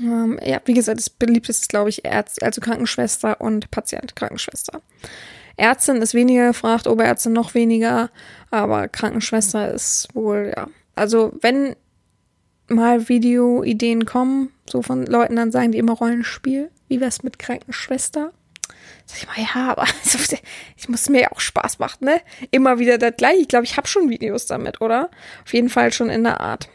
[0.00, 4.82] Ähm, ja, wie gesagt, das beliebteste ist, glaube ich, Ärzte, also Krankenschwester und Patient, Krankenschwester.
[5.56, 8.10] Ärztin ist weniger gefragt, Oberärztin noch weniger,
[8.50, 10.68] aber Krankenschwester ist wohl, ja.
[10.94, 11.76] Also, wenn
[12.68, 16.70] mal Videoideen kommen, so von Leuten, dann sagen die immer Rollenspiel.
[16.88, 18.32] Wie wär's mit Krankenschwester?
[19.06, 19.84] Sag ich mal, ja, aber
[20.76, 22.20] ich muss mir ja auch Spaß machen, ne?
[22.50, 23.42] Immer wieder das gleiche.
[23.42, 25.10] Ich glaube, ich habe schon Videos damit, oder?
[25.44, 26.68] Auf jeden Fall schon in der Art.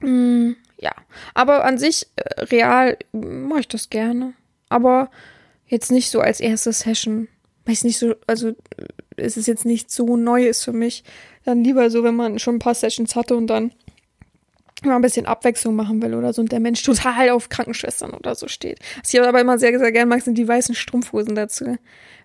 [0.00, 0.52] Mm,
[0.82, 0.92] ja,
[1.32, 4.34] aber an sich äh, real mache ich das gerne.
[4.68, 5.10] Aber
[5.66, 7.28] jetzt nicht so als erste Session.
[7.64, 8.54] Weil es nicht so, also äh,
[9.16, 11.04] es ist jetzt nicht so neu für mich.
[11.44, 13.72] Dann lieber so, wenn man schon ein paar Sessions hatte und dann
[14.84, 18.34] mal ein bisschen Abwechslung machen will oder so und der Mensch total auf Krankenschwestern oder
[18.34, 18.80] so steht.
[19.00, 21.78] Was ich aber immer sehr, sehr gerne mag, sind die weißen Strumpfhosen dazu.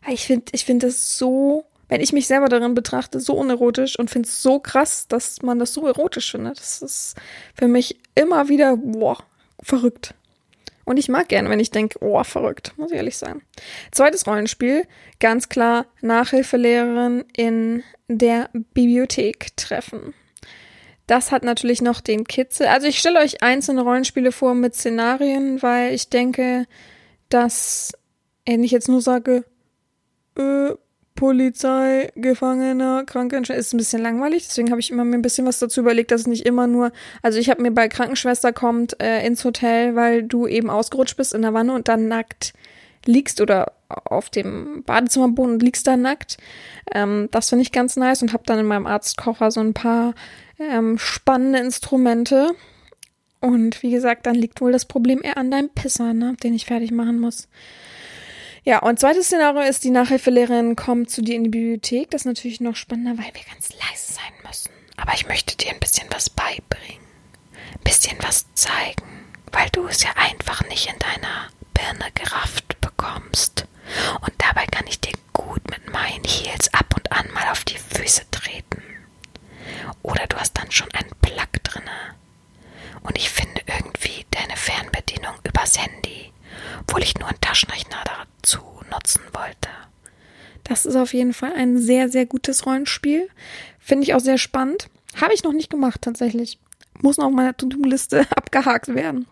[0.10, 4.10] Ich finde, ich finde das so, wenn ich mich selber darin betrachte, so unerotisch und
[4.10, 6.60] finde es so krass, dass man das so erotisch findet.
[6.60, 7.16] Das ist
[7.54, 9.18] für mich immer wieder, boah,
[9.62, 10.14] verrückt.
[10.86, 13.42] Und ich mag gerne, wenn ich denke, oh, verrückt, muss ich ehrlich sagen.
[13.92, 14.88] Zweites Rollenspiel,
[15.20, 20.14] ganz klar Nachhilfelehrerin in der Bibliothek treffen.
[21.06, 22.68] Das hat natürlich noch den Kitzel.
[22.68, 26.68] Also ich stelle euch einzelne Rollenspiele vor mit Szenarien, weil ich denke,
[27.30, 27.94] dass,
[28.46, 29.44] wenn ich jetzt nur sage,
[30.38, 30.72] äh,
[31.18, 33.60] Polizei, Gefangener, Krankenschwester.
[33.60, 36.22] Ist ein bisschen langweilig, deswegen habe ich immer mir ein bisschen was dazu überlegt, dass
[36.22, 40.24] es nicht immer nur, also ich habe mir bei Krankenschwester kommt äh, ins Hotel, weil
[40.24, 42.54] du eben ausgerutscht bist in der Wanne und dann nackt
[43.06, 46.38] liegst oder auf dem Badezimmerboden und liegst da nackt.
[46.94, 50.14] Ähm, das finde ich ganz nice und habe dann in meinem Arztkocher so ein paar
[50.60, 52.52] ähm, spannende Instrumente.
[53.40, 56.66] Und wie gesagt, dann liegt wohl das Problem eher an deinem Pisser, ne, den ich
[56.66, 57.48] fertig machen muss.
[58.68, 62.12] Ja, und zweites Szenario ist, die Nachhilfelehrerin kommt zu dir in die Bibliothek.
[62.12, 64.72] Das ist natürlich noch spannender, weil wir ganz leise sein müssen.
[64.98, 67.00] Aber ich möchte dir ein bisschen was beibringen.
[67.54, 73.66] Ein bisschen was zeigen, weil du es ja einfach nicht in deiner Birne gerafft bekommst.
[74.20, 77.78] Und dabei kann ich dir gut mit meinen Heels ab und an mal auf die
[77.78, 78.84] Füße treten.
[80.04, 82.16] Oder du hast dann schon einen Plug drinne.
[83.04, 86.32] Und ich finde irgendwie deine Fernbedienung übers Handy,
[86.82, 88.60] obwohl ich nur einen Taschenrechner dazu
[88.92, 89.70] nutzen wollte.
[90.64, 93.30] Das ist auf jeden Fall ein sehr, sehr gutes Rollenspiel.
[93.80, 94.90] Finde ich auch sehr spannend.
[95.20, 96.60] Habe ich noch nicht gemacht, tatsächlich.
[97.02, 99.28] Muss noch auf meiner To-Do-Liste abgehakt werden.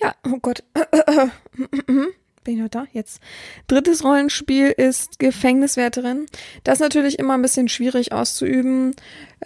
[0.00, 0.62] Ja, oh Gott.
[2.48, 2.86] Bin ich noch da?
[2.94, 3.20] Jetzt.
[3.66, 6.24] Drittes Rollenspiel ist Gefängniswärterin.
[6.64, 8.96] Das ist natürlich immer ein bisschen schwierig auszuüben.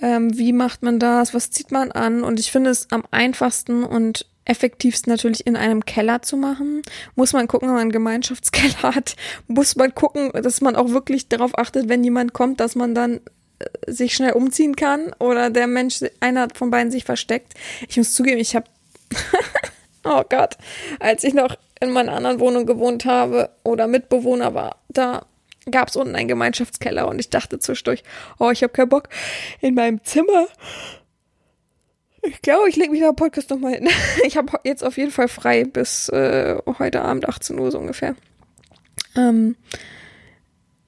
[0.00, 1.34] Ähm, wie macht man das?
[1.34, 2.22] Was zieht man an?
[2.22, 6.82] Und ich finde es am einfachsten und effektivsten natürlich in einem Keller zu machen.
[7.16, 9.16] Muss man gucken, wenn man einen Gemeinschaftskeller hat,
[9.48, 13.20] muss man gucken, dass man auch wirklich darauf achtet, wenn jemand kommt, dass man dann
[13.58, 17.54] äh, sich schnell umziehen kann oder der Mensch, einer von beiden sich versteckt.
[17.88, 18.66] Ich muss zugeben, ich habe,
[20.04, 20.56] oh Gott,
[21.00, 25.26] als ich noch in meiner anderen Wohnung gewohnt habe oder Mitbewohner war, da
[25.70, 28.02] gab es unten einen Gemeinschaftskeller und ich dachte zwischendurch,
[28.38, 29.08] oh, ich habe keinen Bock
[29.60, 30.46] in meinem Zimmer
[32.22, 33.88] ich glaube, ich lege mich nach Podcast nochmal hin.
[34.24, 38.14] Ich habe jetzt auf jeden Fall frei bis äh, heute Abend 18 Uhr so ungefähr.
[39.16, 39.56] Ähm,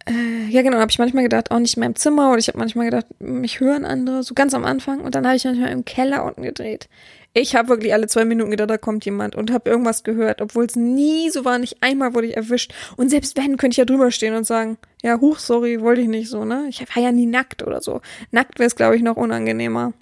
[0.07, 2.59] äh, ja, genau, habe ich manchmal gedacht, auch nicht in meinem Zimmer oder ich habe
[2.59, 5.01] manchmal gedacht, mich hören andere, so ganz am Anfang.
[5.01, 6.89] Und dann habe ich manchmal im Keller unten gedreht.
[7.37, 10.67] Ich habe wirklich alle zwei Minuten gedacht, da kommt jemand und habe irgendwas gehört, obwohl
[10.67, 11.59] es nie so war.
[11.59, 12.73] Nicht einmal wurde ich erwischt.
[12.97, 16.09] Und selbst wenn, könnte ich ja drüber stehen und sagen, ja, huch, sorry, wollte ich
[16.09, 16.67] nicht so, ne?
[16.69, 18.01] Ich war ja nie nackt oder so.
[18.31, 19.93] Nackt wäre es, glaube ich, noch unangenehmer.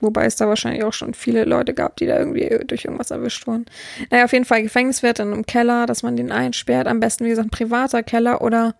[0.00, 3.46] Wobei es da wahrscheinlich auch schon viele Leute gab, die da irgendwie durch irgendwas erwischt
[3.46, 3.66] wurden.
[4.10, 6.88] Naja, auf jeden Fall Gefängniswert in einem Keller, dass man den einsperrt.
[6.88, 8.74] Am besten, wie gesagt, ein privater Keller oder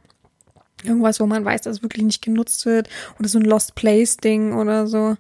[0.82, 2.88] irgendwas, wo man weiß, dass es wirklich nicht genutzt wird.
[3.18, 5.16] Oder so ein Lost Place Ding oder so.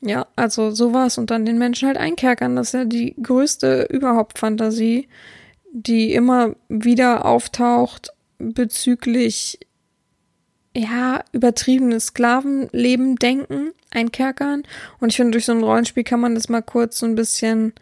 [0.00, 2.56] Ja, also sowas und dann den Menschen halt einkerkern.
[2.56, 5.08] Das ist ja die größte überhaupt Fantasie,
[5.72, 9.58] die immer wieder auftaucht bezüglich
[10.76, 14.62] ja, übertriebenes Sklavenleben denken, einkerkern.
[15.00, 17.72] Und ich finde, durch so ein Rollenspiel kann man das mal kurz so ein bisschen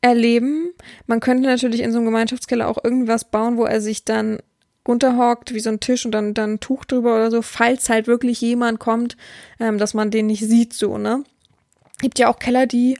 [0.00, 0.70] erleben.
[1.06, 4.38] Man könnte natürlich in so einem Gemeinschaftskeller auch irgendwas bauen, wo er sich dann
[4.86, 8.06] runterhockt, wie so ein Tisch und dann, dann ein Tuch drüber oder so, falls halt
[8.06, 9.16] wirklich jemand kommt,
[9.60, 11.24] ähm, dass man den nicht sieht, so, ne?
[12.00, 12.98] Gibt ja auch Keller, die,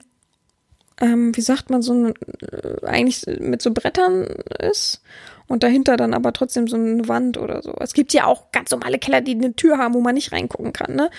[0.99, 4.23] ähm, wie sagt man, so äh, eigentlich mit so Brettern
[4.59, 5.01] ist
[5.47, 7.73] und dahinter dann aber trotzdem so eine Wand oder so.
[7.79, 10.73] Es gibt ja auch ganz normale Keller, die eine Tür haben, wo man nicht reingucken
[10.73, 11.09] kann, ne?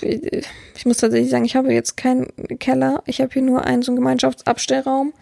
[0.00, 2.28] Ich muss tatsächlich sagen, ich habe jetzt keinen
[2.60, 3.02] Keller.
[3.06, 5.12] Ich habe hier nur einen so einen Gemeinschaftsabstellraum.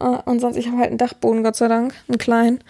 [0.00, 2.64] Äh, und sonst, ich habe halt einen Dachboden, Gott sei Dank, einen kleinen,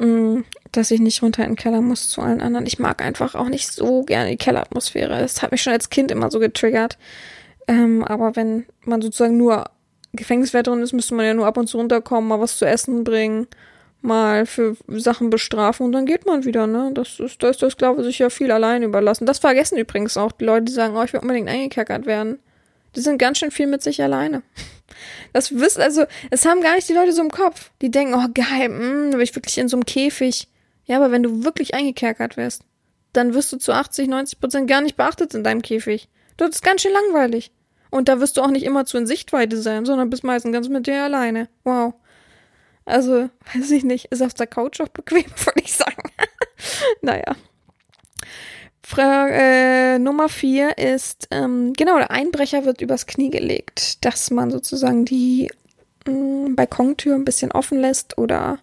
[0.00, 0.40] mm,
[0.72, 2.66] dass ich nicht runter in den Keller muss zu allen anderen.
[2.66, 5.20] Ich mag einfach auch nicht so gerne die Kelleratmosphäre.
[5.20, 6.98] Das hat mich schon als Kind immer so getriggert.
[7.68, 9.64] Ähm, aber wenn man sozusagen nur
[10.12, 13.46] Gefängniswärterin ist, müsste man ja nur ab und zu runterkommen, mal was zu essen bringen
[14.04, 16.90] mal für Sachen bestrafen und dann geht man wieder, ne?
[16.94, 19.24] Das ist, da ist der Sklave sich ja viel allein überlassen.
[19.24, 22.38] Das vergessen übrigens auch die Leute, die sagen, oh, ich will unbedingt eingekerkert werden.
[22.96, 24.42] Die sind ganz schön viel mit sich alleine.
[25.32, 27.70] Das wisst, also, das haben gar nicht die Leute so im Kopf.
[27.82, 30.48] Die denken, oh geil, mh, hm, da bin ich wirklich in so einem Käfig.
[30.86, 32.62] Ja, aber wenn du wirklich eingekerkert wirst,
[33.12, 36.08] dann wirst du zu 80, 90 Prozent gar nicht beachtet in deinem Käfig.
[36.36, 37.52] Das ist ganz schön langweilig.
[37.90, 40.68] Und da wirst du auch nicht immer zu in Sichtweite sein, sondern bist meistens ganz
[40.68, 41.48] mit dir alleine.
[41.62, 41.94] Wow.
[42.84, 46.10] Also, weiß ich nicht, ist auf der Couch auch bequem, würde ich sagen.
[47.02, 47.36] naja.
[48.86, 54.50] Frage äh, Nummer vier ist, ähm, genau, der Einbrecher wird übers Knie gelegt, dass man
[54.50, 55.50] sozusagen die
[56.06, 58.58] mh, mm, Balkontür ein bisschen offen lässt oder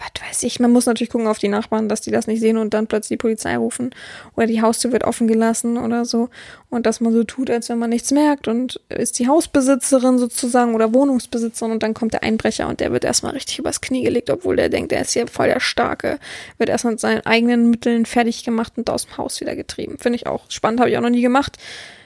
[0.00, 2.56] was weiß ich, man muss natürlich gucken auf die Nachbarn, dass die das nicht sehen
[2.56, 3.90] und dann plötzlich die Polizei rufen
[4.36, 6.30] oder die Haustür wird offen gelassen oder so
[6.70, 10.74] und dass man so tut, als wenn man nichts merkt und ist die Hausbesitzerin sozusagen
[10.74, 14.30] oder Wohnungsbesitzerin und dann kommt der Einbrecher und der wird erstmal richtig übers Knie gelegt,
[14.30, 16.18] obwohl der denkt, er ist hier voll der Starke,
[16.58, 19.98] wird erstmal mit seinen eigenen Mitteln fertig gemacht und aus dem Haus wieder getrieben.
[19.98, 21.58] Finde ich auch spannend, habe ich auch noch nie gemacht.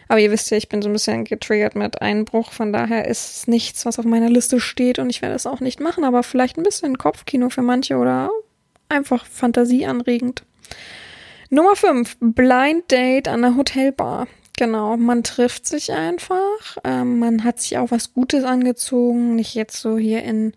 [0.09, 2.53] Aber ihr wisst ja, ich bin so ein bisschen getriggert mit Einbruch.
[2.53, 5.61] Von daher ist es nichts, was auf meiner Liste steht und ich werde es auch
[5.61, 6.05] nicht machen.
[6.05, 8.31] Aber vielleicht ein bisschen Kopfkino für manche oder
[8.89, 10.45] einfach fantasieanregend.
[11.51, 12.17] Nummer 5.
[12.21, 14.27] Blind Date an der Hotelbar.
[14.57, 16.79] Genau, man trifft sich einfach.
[16.85, 19.35] Ähm, man hat sich auch was Gutes angezogen.
[19.35, 20.53] Nicht jetzt so hier in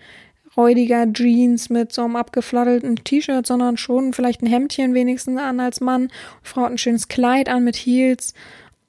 [0.56, 5.82] räudiger Jeans mit so einem abgefladdelten T-Shirt, sondern schon vielleicht ein Hemdchen wenigstens an als
[5.82, 6.10] Mann.
[6.42, 8.34] Frau hat ein schönes Kleid an mit Heels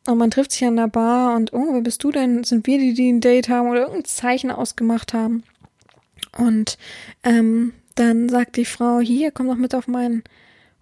[0.06, 2.44] und man trifft sich an der Bar und, oh, wer bist du denn?
[2.44, 5.42] Sind wir die, die ein Date haben oder irgendein Zeichen ausgemacht haben?
[6.36, 6.78] Und
[7.24, 10.22] ähm, dann sagt die Frau, hier, komm doch mit auf mein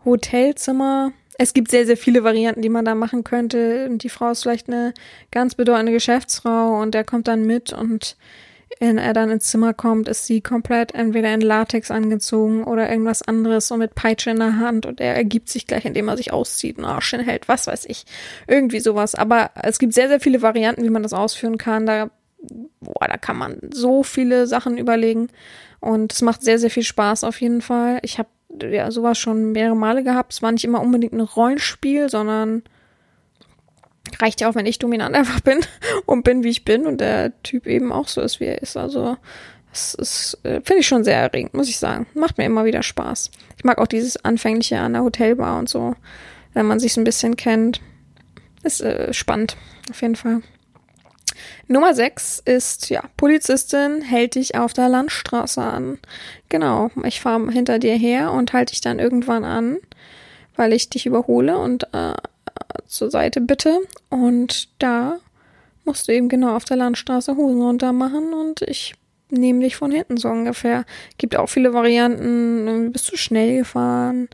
[0.05, 1.12] Hotelzimmer.
[1.39, 3.89] Es gibt sehr, sehr viele Varianten, die man da machen könnte.
[3.89, 4.95] Und die Frau ist vielleicht eine
[5.31, 8.17] ganz bedeutende Geschäftsfrau und der kommt dann mit und
[8.81, 13.23] wenn er dann ins Zimmer kommt, ist sie komplett entweder in Latex angezogen oder irgendwas
[13.23, 16.33] anderes und mit Peitsche in der Hand und er ergibt sich gleich, indem er sich
[16.33, 18.05] auszieht, und Arsch hält, was weiß ich.
[18.47, 19.14] Irgendwie sowas.
[19.14, 21.87] Aber es gibt sehr, sehr viele Varianten, wie man das ausführen kann.
[21.87, 22.11] Da,
[22.81, 25.29] boah, da kann man so viele Sachen überlegen
[25.81, 28.01] und es macht sehr, sehr viel Spaß auf jeden Fall.
[28.03, 28.29] Ich habe
[28.62, 30.33] ja sowas schon mehrere Male gehabt.
[30.33, 32.62] Es war nicht immer unbedingt ein Rollenspiel, sondern
[34.20, 35.61] reicht ja auch, wenn ich dominant einfach bin
[36.07, 38.76] und bin, wie ich bin und der Typ eben auch so ist, wie er ist.
[38.76, 39.16] Also,
[39.70, 42.07] das ist, äh, finde ich schon sehr erregend, muss ich sagen.
[42.14, 43.30] Macht mir immer wieder Spaß.
[43.59, 45.94] Ich mag auch dieses Anfängliche an der Hotelbar und so,
[46.54, 47.80] wenn man sich so ein bisschen kennt.
[48.62, 49.57] Ist äh, spannend,
[49.90, 50.42] auf jeden Fall.
[51.68, 55.98] Nummer 6 ist, ja, Polizistin hält dich auf der Landstraße an.
[56.48, 59.78] Genau, ich fahre hinter dir her und halte dich dann irgendwann an,
[60.54, 62.14] weil ich dich überhole und äh,
[62.87, 63.81] zur Seite bitte.
[64.11, 65.18] Und da
[65.85, 68.95] musst du eben genau auf der Landstraße Hosen runter machen und ich
[69.31, 70.85] nehme dich von hinten so ungefähr.
[71.18, 72.93] Gibt auch viele Varianten.
[72.93, 74.29] Bist du schnell gefahren?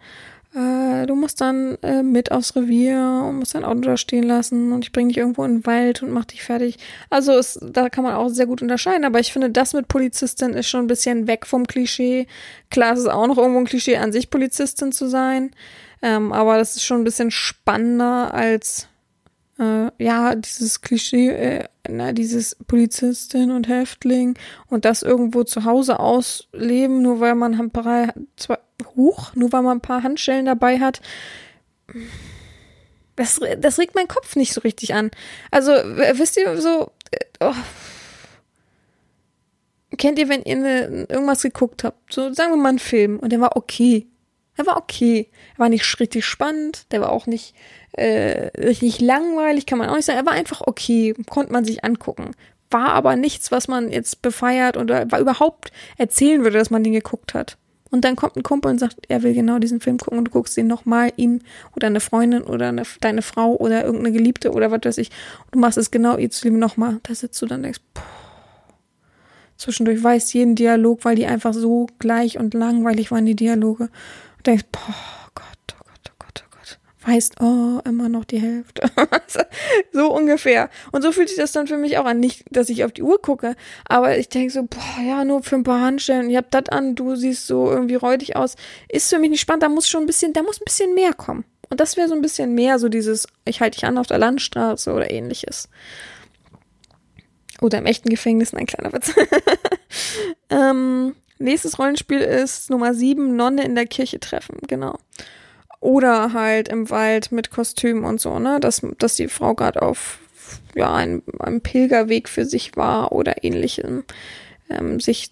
[0.55, 4.72] Äh, du musst dann äh, mit aufs Revier und musst dein Auto da stehen lassen
[4.72, 6.76] und ich bringe dich irgendwo in den Wald und mach dich fertig.
[7.09, 10.53] Also es, da kann man auch sehr gut unterscheiden, aber ich finde, das mit Polizistin
[10.53, 12.26] ist schon ein bisschen weg vom Klischee.
[12.70, 15.53] Klar, es ist auch noch irgendwo ein Klischee an sich, Polizistin zu sein.
[16.03, 18.88] Ähm, aber das ist schon ein bisschen spannender als
[19.59, 24.38] äh, ja, dieses Klischee, äh, na, dieses Polizistin und Häftling
[24.68, 28.59] und das irgendwo zu Hause ausleben, nur weil man ein paar, zwei,
[28.96, 31.00] hoch, nur weil man ein paar Handschellen dabei hat.
[33.16, 35.11] Das, das regt meinen Kopf nicht so richtig an.
[35.50, 37.55] Also, wisst ihr, so, äh, oh.
[39.98, 43.30] kennt ihr, wenn ihr ne, irgendwas geguckt habt, so sagen wir mal einen Film und
[43.30, 44.07] der war okay.
[44.57, 45.28] Er war okay.
[45.55, 47.55] Er war nicht richtig spannend, der war auch nicht
[47.92, 50.18] äh, richtig langweilig, kann man auch nicht sagen.
[50.18, 52.32] Er war einfach okay, konnte man sich angucken.
[52.70, 56.92] War aber nichts, was man jetzt befeiert oder war überhaupt erzählen würde, dass man den
[56.92, 57.59] geguckt hat.
[57.90, 60.30] Und dann kommt ein Kumpel und sagt, er will genau diesen Film gucken und du
[60.30, 61.40] guckst ihn nochmal, ihm
[61.76, 65.11] oder eine Freundin oder eine, deine Frau oder irgendeine Geliebte oder was weiß ich.
[65.44, 67.00] Und du machst es genau ihr zu lieben nochmal.
[67.03, 68.03] Da sitzt du dann und denkst, boah.
[69.59, 73.90] Zwischendurch weiß jeden Dialog, weil die einfach so gleich und langweilig waren, die Dialoge
[74.43, 76.78] denkst, boah, Gott, oh Gott, oh Gott, oh Gott.
[77.05, 78.90] Weißt, oh, immer noch die Hälfte.
[79.93, 80.70] so ungefähr.
[80.93, 82.20] Und so fühlt sich das dann für mich auch an.
[82.20, 83.57] Nicht, dass ich auf die Uhr gucke,
[83.88, 86.30] aber ich denke so, boah, ja, nur für ein paar Handstellen.
[86.30, 88.57] Ich hab das an, du siehst so irgendwie räudig aus.
[88.88, 89.62] Ist für mich nicht spannend.
[89.62, 91.45] Da muss schon ein bisschen, da muss ein bisschen mehr kommen.
[91.70, 94.18] Und das wäre so ein bisschen mehr so dieses, ich halte dich an auf der
[94.18, 95.70] Landstraße oder ähnliches.
[97.62, 99.14] Oder im echten Gefängnis, ein kleiner Witz.
[100.51, 104.99] ähm, Nächstes Rollenspiel ist Nummer 7, Nonne in der Kirche treffen, genau.
[105.80, 108.61] Oder halt im Wald mit Kostüm und so, ne?
[108.61, 110.20] Dass, dass die Frau gerade auf
[110.74, 114.05] ja, einem, einem Pilgerweg für sich war oder ähnlichem.
[114.70, 115.30] Ähm, sich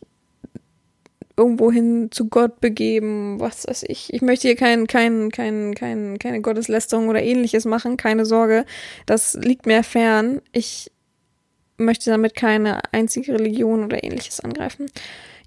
[1.36, 4.12] irgendwohin zu Gott begeben, was weiß ich.
[4.12, 8.66] Ich möchte hier kein, kein, kein, kein, keine Gotteslästerung oder ähnliches machen, keine Sorge.
[9.06, 10.42] Das liegt mir fern.
[10.52, 10.90] Ich
[11.78, 14.90] möchte damit keine einzige Religion oder ähnliches angreifen.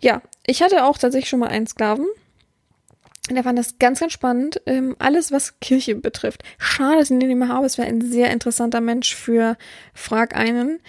[0.01, 2.07] Ja, ich hatte auch tatsächlich schon mal einen Sklaven.
[3.29, 4.61] Und er fand das ganz, ganz spannend.
[4.65, 6.43] Ähm, alles, was Kirche betrifft.
[6.57, 7.65] Schade, dass ich ihn nicht mehr habe.
[7.65, 9.57] Es wäre ein sehr interessanter Mensch für
[9.93, 10.79] Frag einen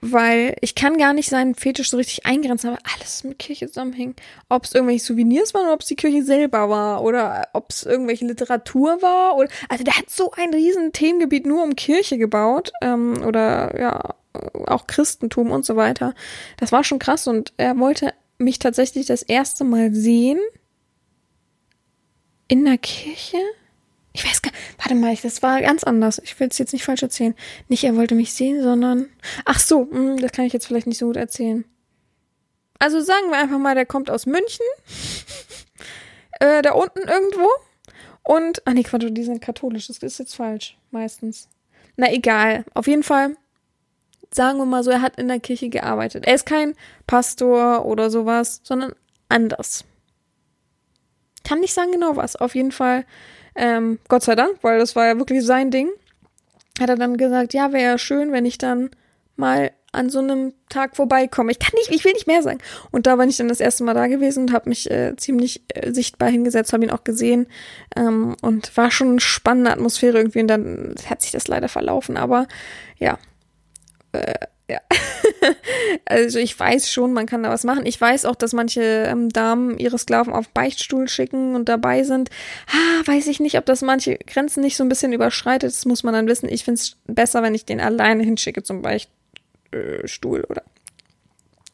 [0.00, 4.20] weil ich kann gar nicht seinen Fetisch so richtig eingrenzen, aber alles mit Kirche zusammenhängt.
[4.48, 7.84] Ob es irgendwelche Souvenirs waren oder ob es die Kirche selber war oder ob es
[7.84, 12.72] irgendwelche Literatur war oder also der hat so ein riesen Themengebiet nur um Kirche gebaut
[12.82, 14.14] ähm, oder ja
[14.66, 16.14] auch Christentum und so weiter.
[16.58, 20.38] Das war schon krass und er wollte mich tatsächlich das erste Mal sehen
[22.48, 23.38] in der Kirche
[24.18, 26.20] ich weiß gar warte mal, das war ganz anders.
[26.24, 27.34] Ich will es jetzt nicht falsch erzählen.
[27.68, 29.08] Nicht, er wollte mich sehen, sondern.
[29.44, 31.64] Ach so, mh, hm, das kann ich jetzt vielleicht nicht so gut erzählen.
[32.80, 34.66] Also sagen wir einfach mal, der kommt aus München.
[36.40, 37.48] äh, da unten irgendwo.
[38.22, 38.62] Und.
[38.64, 39.86] Ach nee, Quatsch, die sind katholisch.
[39.86, 40.76] Das ist jetzt falsch.
[40.90, 41.48] Meistens.
[41.96, 42.64] Na egal.
[42.74, 43.36] Auf jeden Fall.
[44.32, 46.26] Sagen wir mal so, er hat in der Kirche gearbeitet.
[46.26, 46.74] Er ist kein
[47.06, 48.92] Pastor oder sowas, sondern
[49.28, 49.84] anders.
[51.44, 52.36] Kann nicht sagen genau was.
[52.36, 53.04] Auf jeden Fall
[53.54, 55.88] ähm, Gott sei Dank, weil das war ja wirklich sein Ding.
[56.78, 58.90] Hat er dann gesagt, ja, wäre ja schön, wenn ich dann
[59.36, 61.50] mal an so einem Tag vorbeikomme.
[61.50, 62.58] Ich kann nicht, ich will nicht mehr sagen.
[62.90, 65.62] Und da bin ich dann das erste Mal da gewesen und habe mich äh, ziemlich
[65.74, 67.46] äh, sichtbar hingesetzt, habe ihn auch gesehen
[67.96, 70.40] ähm, und war schon eine spannende Atmosphäre irgendwie.
[70.40, 72.46] Und dann hat sich das leider verlaufen, aber
[72.98, 73.18] ja,
[74.18, 74.80] äh, ja.
[76.04, 77.86] also ich weiß schon, man kann da was machen.
[77.86, 82.30] Ich weiß auch, dass manche ähm, Damen ihre Sklaven auf Beichtstuhl schicken und dabei sind.
[82.68, 85.70] Ah, weiß ich nicht, ob das manche Grenzen nicht so ein bisschen überschreitet.
[85.70, 86.48] Das muss man dann wissen.
[86.48, 90.62] Ich finde es besser, wenn ich den alleine hinschicke zum Beichtstuhl oder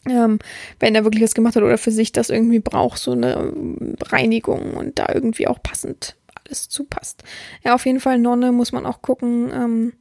[0.06, 0.38] ähm,
[0.80, 3.96] wenn er wirklich was gemacht hat oder für sich das irgendwie braucht, so eine ähm,
[4.02, 7.24] Reinigung und da irgendwie auch passend alles zupasst.
[7.64, 9.50] Ja, auf jeden Fall Nonne muss man auch gucken.
[9.52, 9.92] Ähm,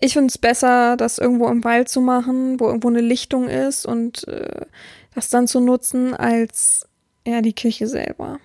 [0.00, 3.86] ich finde es besser, das irgendwo im Wald zu machen, wo irgendwo eine Lichtung ist
[3.86, 4.66] und äh,
[5.14, 6.86] das dann zu nutzen, als
[7.26, 8.38] ja die Kirche selber.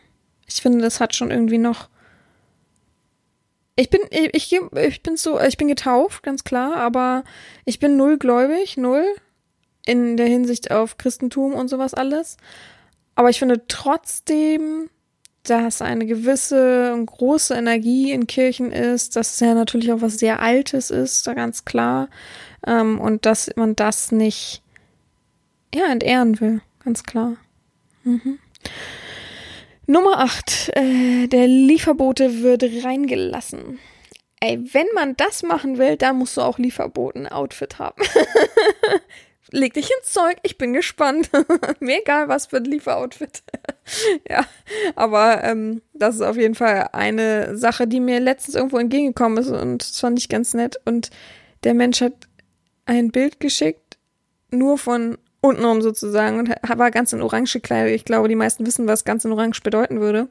[0.48, 1.90] Ich finde, das hat schon irgendwie noch.
[3.76, 7.24] Ich bin, ich, ich, ich bin so, ich bin getauft, ganz klar, aber
[7.66, 9.06] ich bin null gläubig, null
[9.86, 12.38] in der Hinsicht auf Christentum und sowas alles.
[13.16, 14.90] Aber ich finde trotzdem,
[15.44, 20.40] dass eine gewisse große Energie in Kirchen ist, dass es ja natürlich auch was sehr
[20.40, 22.10] Altes ist, da ganz klar.
[22.66, 24.62] Ähm, und dass man das nicht,
[25.74, 27.36] ja, entehren will, ganz klar.
[28.04, 28.40] Mhm.
[29.86, 30.72] Nummer 8.
[30.76, 33.80] Äh, der Lieferbote wird reingelassen.
[34.40, 38.02] Ey, wenn man das machen will, dann musst du auch Lieferboten-Outfit haben.
[39.54, 41.30] leg dich ins Zeug, ich bin gespannt.
[41.80, 43.44] Mir egal, was für ein Lieferoutfit.
[44.30, 44.46] ja,
[44.96, 49.50] aber ähm, das ist auf jeden Fall eine Sache, die mir letztens irgendwo entgegengekommen ist
[49.50, 50.80] und das fand ich ganz nett.
[50.86, 51.12] Und
[51.64, 52.14] der Mensch hat
[52.86, 53.98] ein Bild geschickt,
[54.50, 57.94] nur von untenrum sozusagen und war ganz in orange Kleidung.
[57.94, 60.30] Ich glaube, die meisten wissen, was ganz in orange bedeuten würde.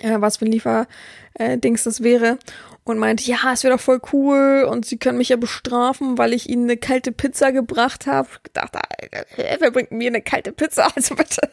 [0.00, 2.38] Äh, was für ein Lieferdings das wäre
[2.88, 6.32] und meinte, ja, es wäre doch voll cool und sie können mich ja bestrafen, weil
[6.32, 8.28] ich ihnen eine kalte Pizza gebracht habe.
[8.46, 8.80] Ich dachte,
[9.36, 10.88] wer bringt mir eine kalte Pizza?
[10.98, 11.52] Also bitte.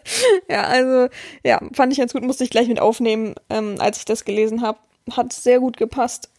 [0.50, 1.10] Ja, also
[1.44, 4.62] ja, fand ich ganz gut, musste ich gleich mit aufnehmen, ähm, als ich das gelesen
[4.62, 4.80] habe.
[5.12, 6.30] Hat sehr gut gepasst,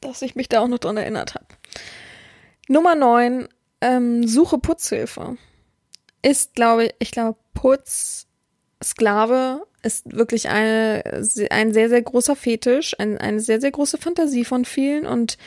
[0.00, 1.46] dass ich mich da auch noch dran erinnert habe.
[2.68, 3.48] Nummer 9,
[3.80, 5.36] ähm, Suche Putzhilfe.
[6.22, 8.27] Ist, glaube ich, ich glaube, Putz,
[8.82, 14.44] Sklave ist wirklich eine, ein sehr, sehr großer Fetisch, ein, eine sehr, sehr große Fantasie
[14.44, 15.38] von vielen und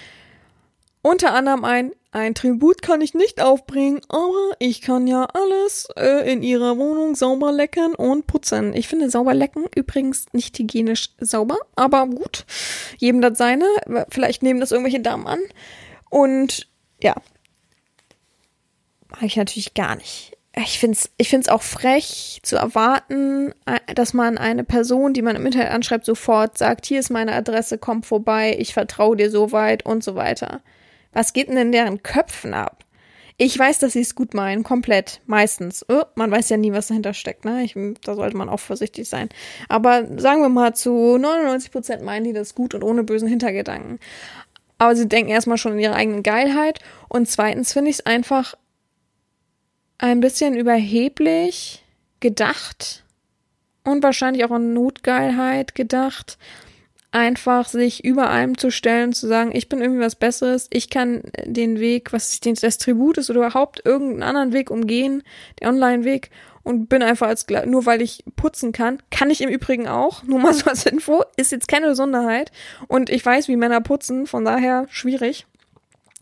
[1.03, 6.31] unter anderem ein, ein Tribut kann ich nicht aufbringen, aber ich kann ja alles äh,
[6.31, 8.75] in ihrer Wohnung sauber lecken und putzen.
[8.75, 12.45] Ich finde sauber lecken übrigens nicht hygienisch sauber, aber gut,
[12.97, 13.65] jedem das seine.
[14.09, 15.39] Vielleicht nehmen das irgendwelche Damen an.
[16.09, 16.67] Und
[17.01, 17.15] ja,
[19.09, 23.93] mag ich natürlich gar nicht ich finde es ich find's auch frech zu erwarten, äh,
[23.93, 27.77] dass man eine Person, die man im Internet anschreibt, sofort sagt, hier ist meine Adresse,
[27.77, 30.61] komm vorbei, ich vertraue dir so weit und so weiter.
[31.13, 32.83] Was geht denn in deren Köpfen ab?
[33.37, 35.83] Ich weiß, dass sie es gut meinen, komplett, meistens.
[35.89, 37.63] Oh, man weiß ja nie, was dahinter steckt, ne?
[37.63, 39.29] Ich, da sollte man auch vorsichtig sein.
[39.67, 43.99] Aber sagen wir mal, zu 99 Prozent meinen die das gut und ohne bösen Hintergedanken.
[44.77, 46.79] Aber sie denken erstmal schon in ihre eigene Geilheit.
[47.07, 48.55] Und zweitens finde ich es einfach
[50.01, 51.83] ein bisschen überheblich
[52.19, 53.03] gedacht
[53.83, 56.37] und wahrscheinlich auch an Notgeilheit gedacht,
[57.11, 61.21] einfach sich über allem zu stellen, zu sagen, ich bin irgendwie was Besseres, ich kann
[61.45, 65.21] den Weg, was das Tribut ist oder überhaupt irgendeinen anderen Weg umgehen,
[65.59, 66.31] den Online-Weg
[66.63, 70.39] und bin einfach als, nur weil ich putzen kann, kann ich im Übrigen auch, nur
[70.39, 72.51] mal so als Info, ist jetzt keine Besonderheit
[72.87, 75.45] und ich weiß, wie Männer putzen, von daher schwierig.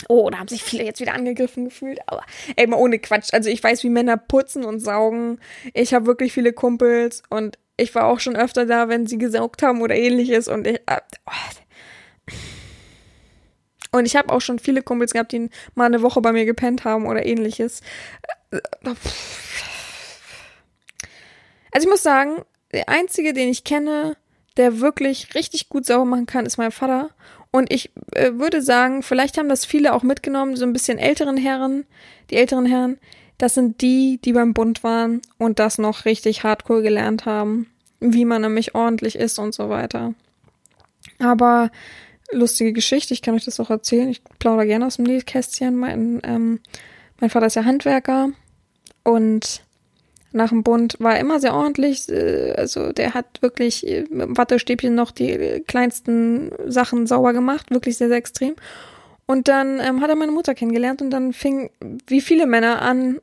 [0.08, 2.00] Oh, da haben sich viele jetzt wieder angegriffen gefühlt.
[2.08, 2.24] Aber
[2.56, 3.34] ey, mal ohne Quatsch.
[3.34, 5.40] Also ich weiß, wie Männer putzen und saugen.
[5.74, 9.62] Ich habe wirklich viele Kumpels und ich war auch schon öfter da, wenn sie gesaugt
[9.62, 10.82] haben oder ähnliches und ich.
[10.86, 11.32] Äh, oh.
[13.92, 16.86] Und ich habe auch schon viele Kumpels gehabt, die mal eine Woche bei mir gepennt
[16.86, 17.82] haben oder ähnliches.
[21.72, 24.16] Also ich muss sagen, der einzige, den ich kenne,
[24.60, 27.10] der wirklich richtig gut sauber machen kann, ist mein Vater.
[27.50, 31.38] Und ich äh, würde sagen, vielleicht haben das viele auch mitgenommen, so ein bisschen älteren
[31.38, 31.86] Herren,
[32.30, 33.00] die älteren Herren,
[33.38, 37.68] das sind die, die beim Bund waren und das noch richtig hardcore gelernt haben,
[38.02, 40.14] wie man nämlich ordentlich ist und so weiter.
[41.20, 41.72] Aber
[42.32, 44.10] lustige Geschichte, ich kann euch das auch erzählen.
[44.10, 45.78] Ich plaudere gerne aus dem Nähkästchen.
[45.78, 46.60] Mein, ähm,
[47.22, 48.30] mein Vater ist ja Handwerker
[49.04, 49.64] und
[50.32, 52.08] nach dem Bund war er immer sehr ordentlich.
[52.10, 57.72] Äh, also der hat wirklich äh, mit dem Wattestäbchen noch die kleinsten Sachen sauber gemacht,
[57.72, 58.56] wirklich sehr, sehr extrem.
[59.26, 61.70] Und dann ähm, hat er meine Mutter kennengelernt und dann fing,
[62.08, 63.20] wie viele Männer an,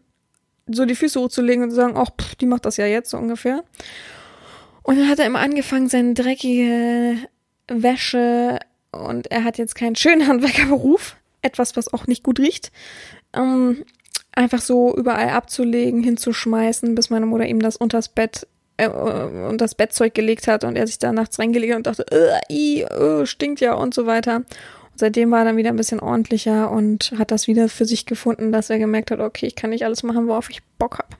[0.68, 3.18] so die Füße hochzulegen und zu sagen, ach, pff, die macht das ja jetzt so
[3.18, 3.64] ungefähr.
[4.82, 7.16] Und dann hat er immer angefangen, seine dreckige
[7.66, 8.60] Wäsche
[8.92, 12.70] und er hat jetzt keinen schönen Handwerkerberuf, etwas, was auch nicht gut riecht,
[13.32, 13.84] ähm,
[14.36, 19.74] einfach so überall abzulegen, hinzuschmeißen, bis meine Mutter ihm das unters Bett äh, und das
[19.74, 23.26] Bettzeug gelegt hat und er sich da nachts reingelegt hat und dachte, äh, i, äh,
[23.26, 24.36] stinkt ja und so weiter.
[24.36, 24.46] Und
[24.94, 28.52] seitdem war er dann wieder ein bisschen ordentlicher und hat das wieder für sich gefunden,
[28.52, 31.16] dass er gemerkt hat, okay, ich kann nicht alles machen, worauf ich Bock hab.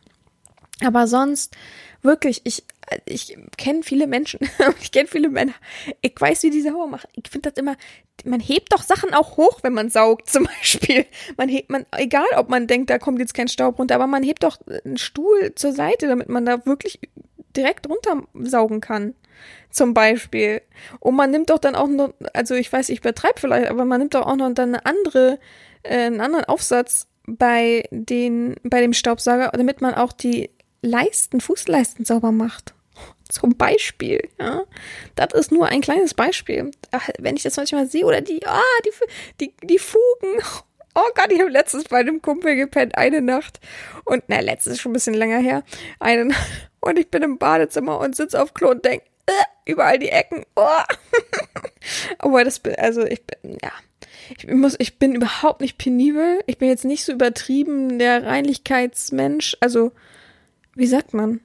[0.85, 1.57] Aber sonst,
[2.03, 2.65] wirklich, ich,
[3.05, 4.41] ich kenne viele Menschen,
[4.81, 5.55] ich kenne viele Männer.
[6.01, 7.09] Ich weiß, wie die sauber machen.
[7.15, 7.77] Ich finde das immer,
[8.25, 11.07] man hebt doch Sachen auch hoch, wenn man saugt, zum Beispiel.
[11.37, 14.23] Man hebt, man, egal ob man denkt, da kommt jetzt kein Staub runter, aber man
[14.23, 17.01] hebt doch einen Stuhl zur Seite, damit man da wirklich
[17.57, 19.15] direkt runter saugen kann.
[19.71, 20.63] Zum Beispiel.
[21.01, 24.01] Und man nimmt doch dann auch noch, also ich weiß, ich übertreibe vielleicht, aber man
[24.01, 25.39] nimmt doch auch noch dann eine andere,
[25.83, 32.05] äh, einen anderen Aufsatz bei den, bei dem Staubsauger, damit man auch die Leisten, Fußleisten
[32.05, 32.76] sauber macht.
[33.29, 34.63] Zum Beispiel, ja.
[35.17, 36.71] Das ist nur ein kleines Beispiel.
[36.93, 38.91] Ach, wenn ich das manchmal sehe, oder die, ah, die,
[39.41, 40.41] die, die Fugen.
[40.99, 43.61] Oh Gott, ich habe letztens bei einem Kumpel gepennt, eine Nacht.
[44.07, 45.63] Und, na, letztes ist schon ein bisschen länger her.
[46.01, 46.71] Eine Nacht.
[46.81, 50.47] Und ich bin im Badezimmer und sitze auf Klo und denke, äh, überall die Ecken.
[50.55, 50.63] Oh.
[52.19, 53.73] Aber das, also ich bin, ja.
[54.39, 56.41] Ich muss, ich bin überhaupt nicht penibel.
[56.47, 59.57] Ich bin jetzt nicht so übertrieben der Reinlichkeitsmensch.
[59.61, 59.93] Also,
[60.75, 61.41] wie sagt man?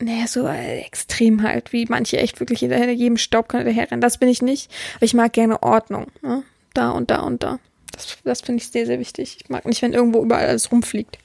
[0.00, 4.00] Naja, so extrem halt, wie manche echt wirklich hinter jedem Staubkorn hinterherrennen.
[4.00, 4.70] Das bin ich nicht.
[4.96, 6.06] Aber ich mag gerne Ordnung.
[6.22, 6.42] Ne?
[6.74, 7.58] Da und da und da.
[7.92, 9.38] Das, das finde ich sehr, sehr wichtig.
[9.40, 11.18] Ich mag nicht, wenn irgendwo überall alles rumfliegt.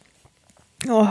[0.87, 1.09] Oh,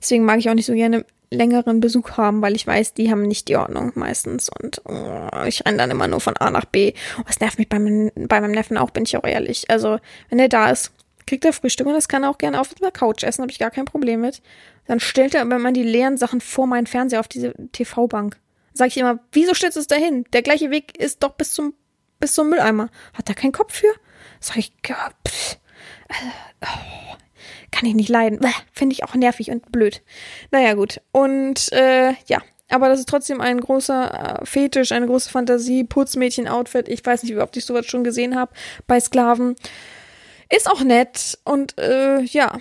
[0.00, 3.22] deswegen mag ich auch nicht so gerne längeren Besuch haben, weil ich weiß, die haben
[3.22, 6.92] nicht die Ordnung meistens und oh, ich renne dann immer nur von A nach B.
[7.16, 9.70] Und das nervt mich bei, mein, bei meinem Neffen auch, bin ich auch ehrlich.
[9.70, 9.98] Also,
[10.28, 10.92] wenn er da ist,
[11.26, 13.58] kriegt er Frühstück und das kann er auch gerne auf der Couch essen, habe ich
[13.58, 14.42] gar kein Problem mit.
[14.86, 18.38] Dann stellt er aber immer die leeren Sachen vor meinen Fernseher auf diese TV-Bank.
[18.74, 20.24] Sag ich immer, wieso stellst du es dahin?
[20.32, 21.74] Der gleiche Weg ist doch bis zum,
[22.18, 22.88] bis zum Mülleimer.
[23.14, 23.92] Hat er keinen Kopf für?
[24.40, 25.58] Sag ich, ja, pff,
[26.08, 27.16] äh, oh,
[27.70, 28.40] kann ich nicht leiden.
[28.72, 30.02] Finde ich auch nervig und blöd.
[30.50, 31.00] Naja, gut.
[31.12, 36.88] Und äh, ja, aber das ist trotzdem ein großer äh, Fetisch, eine große Fantasie, Putzmädchen-Outfit.
[36.88, 38.52] Ich weiß nicht, oft ich sowas schon gesehen habe
[38.86, 39.56] bei Sklaven.
[40.54, 42.58] Ist auch nett und äh, ja,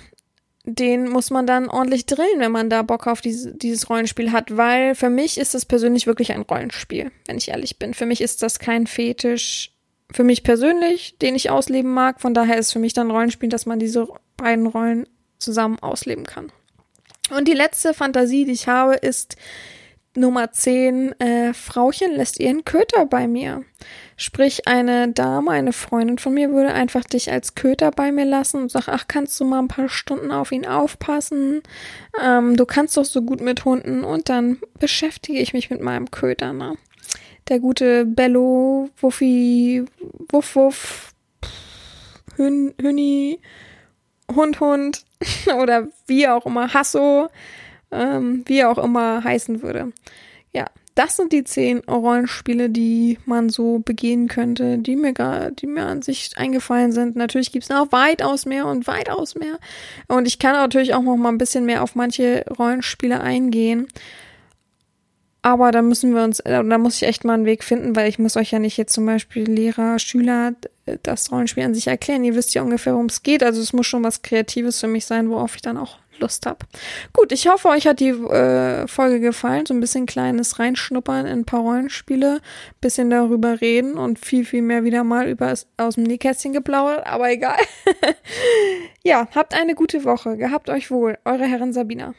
[0.64, 4.56] den muss man dann ordentlich drillen, wenn man da Bock auf diese, dieses Rollenspiel hat,
[4.56, 7.94] weil für mich ist das persönlich wirklich ein Rollenspiel, wenn ich ehrlich bin.
[7.94, 9.74] Für mich ist das kein Fetisch,
[10.10, 12.22] für mich persönlich, den ich ausleben mag.
[12.22, 15.06] Von daher ist für mich dann Rollenspiel, dass man diese beiden Rollen
[15.38, 16.50] zusammen ausleben kann.
[17.36, 19.36] Und die letzte Fantasie, die ich habe, ist
[20.16, 23.64] Nummer 10, äh, Frauchen lässt ihren Köter bei mir.
[24.22, 28.62] Sprich, eine Dame, eine Freundin von mir würde einfach dich als Köter bei mir lassen
[28.62, 31.64] und sagt, ach, kannst du mal ein paar Stunden auf ihn aufpassen?
[32.24, 36.12] Ähm, du kannst doch so gut mit Hunden und dann beschäftige ich mich mit meinem
[36.12, 36.76] Köter, ne?
[37.50, 39.86] Der gute Bello, Wuffi,
[40.30, 41.16] Wuff, Wuff,
[42.36, 43.40] Hün, Hünni,
[44.32, 45.04] Hund, Hund
[45.60, 47.28] oder wie auch immer, Hasso
[47.90, 49.94] ähm, wie auch immer heißen würde.
[50.96, 55.86] Das sind die zehn Rollenspiele, die man so begehen könnte, die mir gar, die mir
[55.86, 57.16] an sich eingefallen sind.
[57.16, 59.58] Natürlich gibt's noch weitaus mehr und weitaus mehr.
[60.08, 63.88] Und ich kann natürlich auch noch mal ein bisschen mehr auf manche Rollenspiele eingehen.
[65.44, 68.08] Aber da müssen wir uns, äh, da muss ich echt mal einen Weg finden, weil
[68.08, 70.54] ich muss euch ja nicht jetzt zum Beispiel Lehrer, Schüler
[71.04, 72.24] das Rollenspiel an sich erklären.
[72.24, 73.44] Ihr wisst ja ungefähr, worum es geht.
[73.44, 76.66] Also es muss schon was Kreatives für mich sein, worauf ich dann auch Lust habe.
[77.14, 79.66] Gut, ich hoffe, euch hat die äh, Folge gefallen.
[79.66, 82.40] So ein bisschen kleines Reinschnuppern in ein paar Rollenspiele,
[82.80, 87.30] bisschen darüber reden und viel, viel mehr wieder mal über aus dem Nähkästchen geplaudert, aber
[87.30, 87.60] egal.
[89.04, 90.38] ja, habt eine gute Woche.
[90.38, 91.18] Gehabt euch wohl.
[91.26, 92.14] Eure Herren Sabina.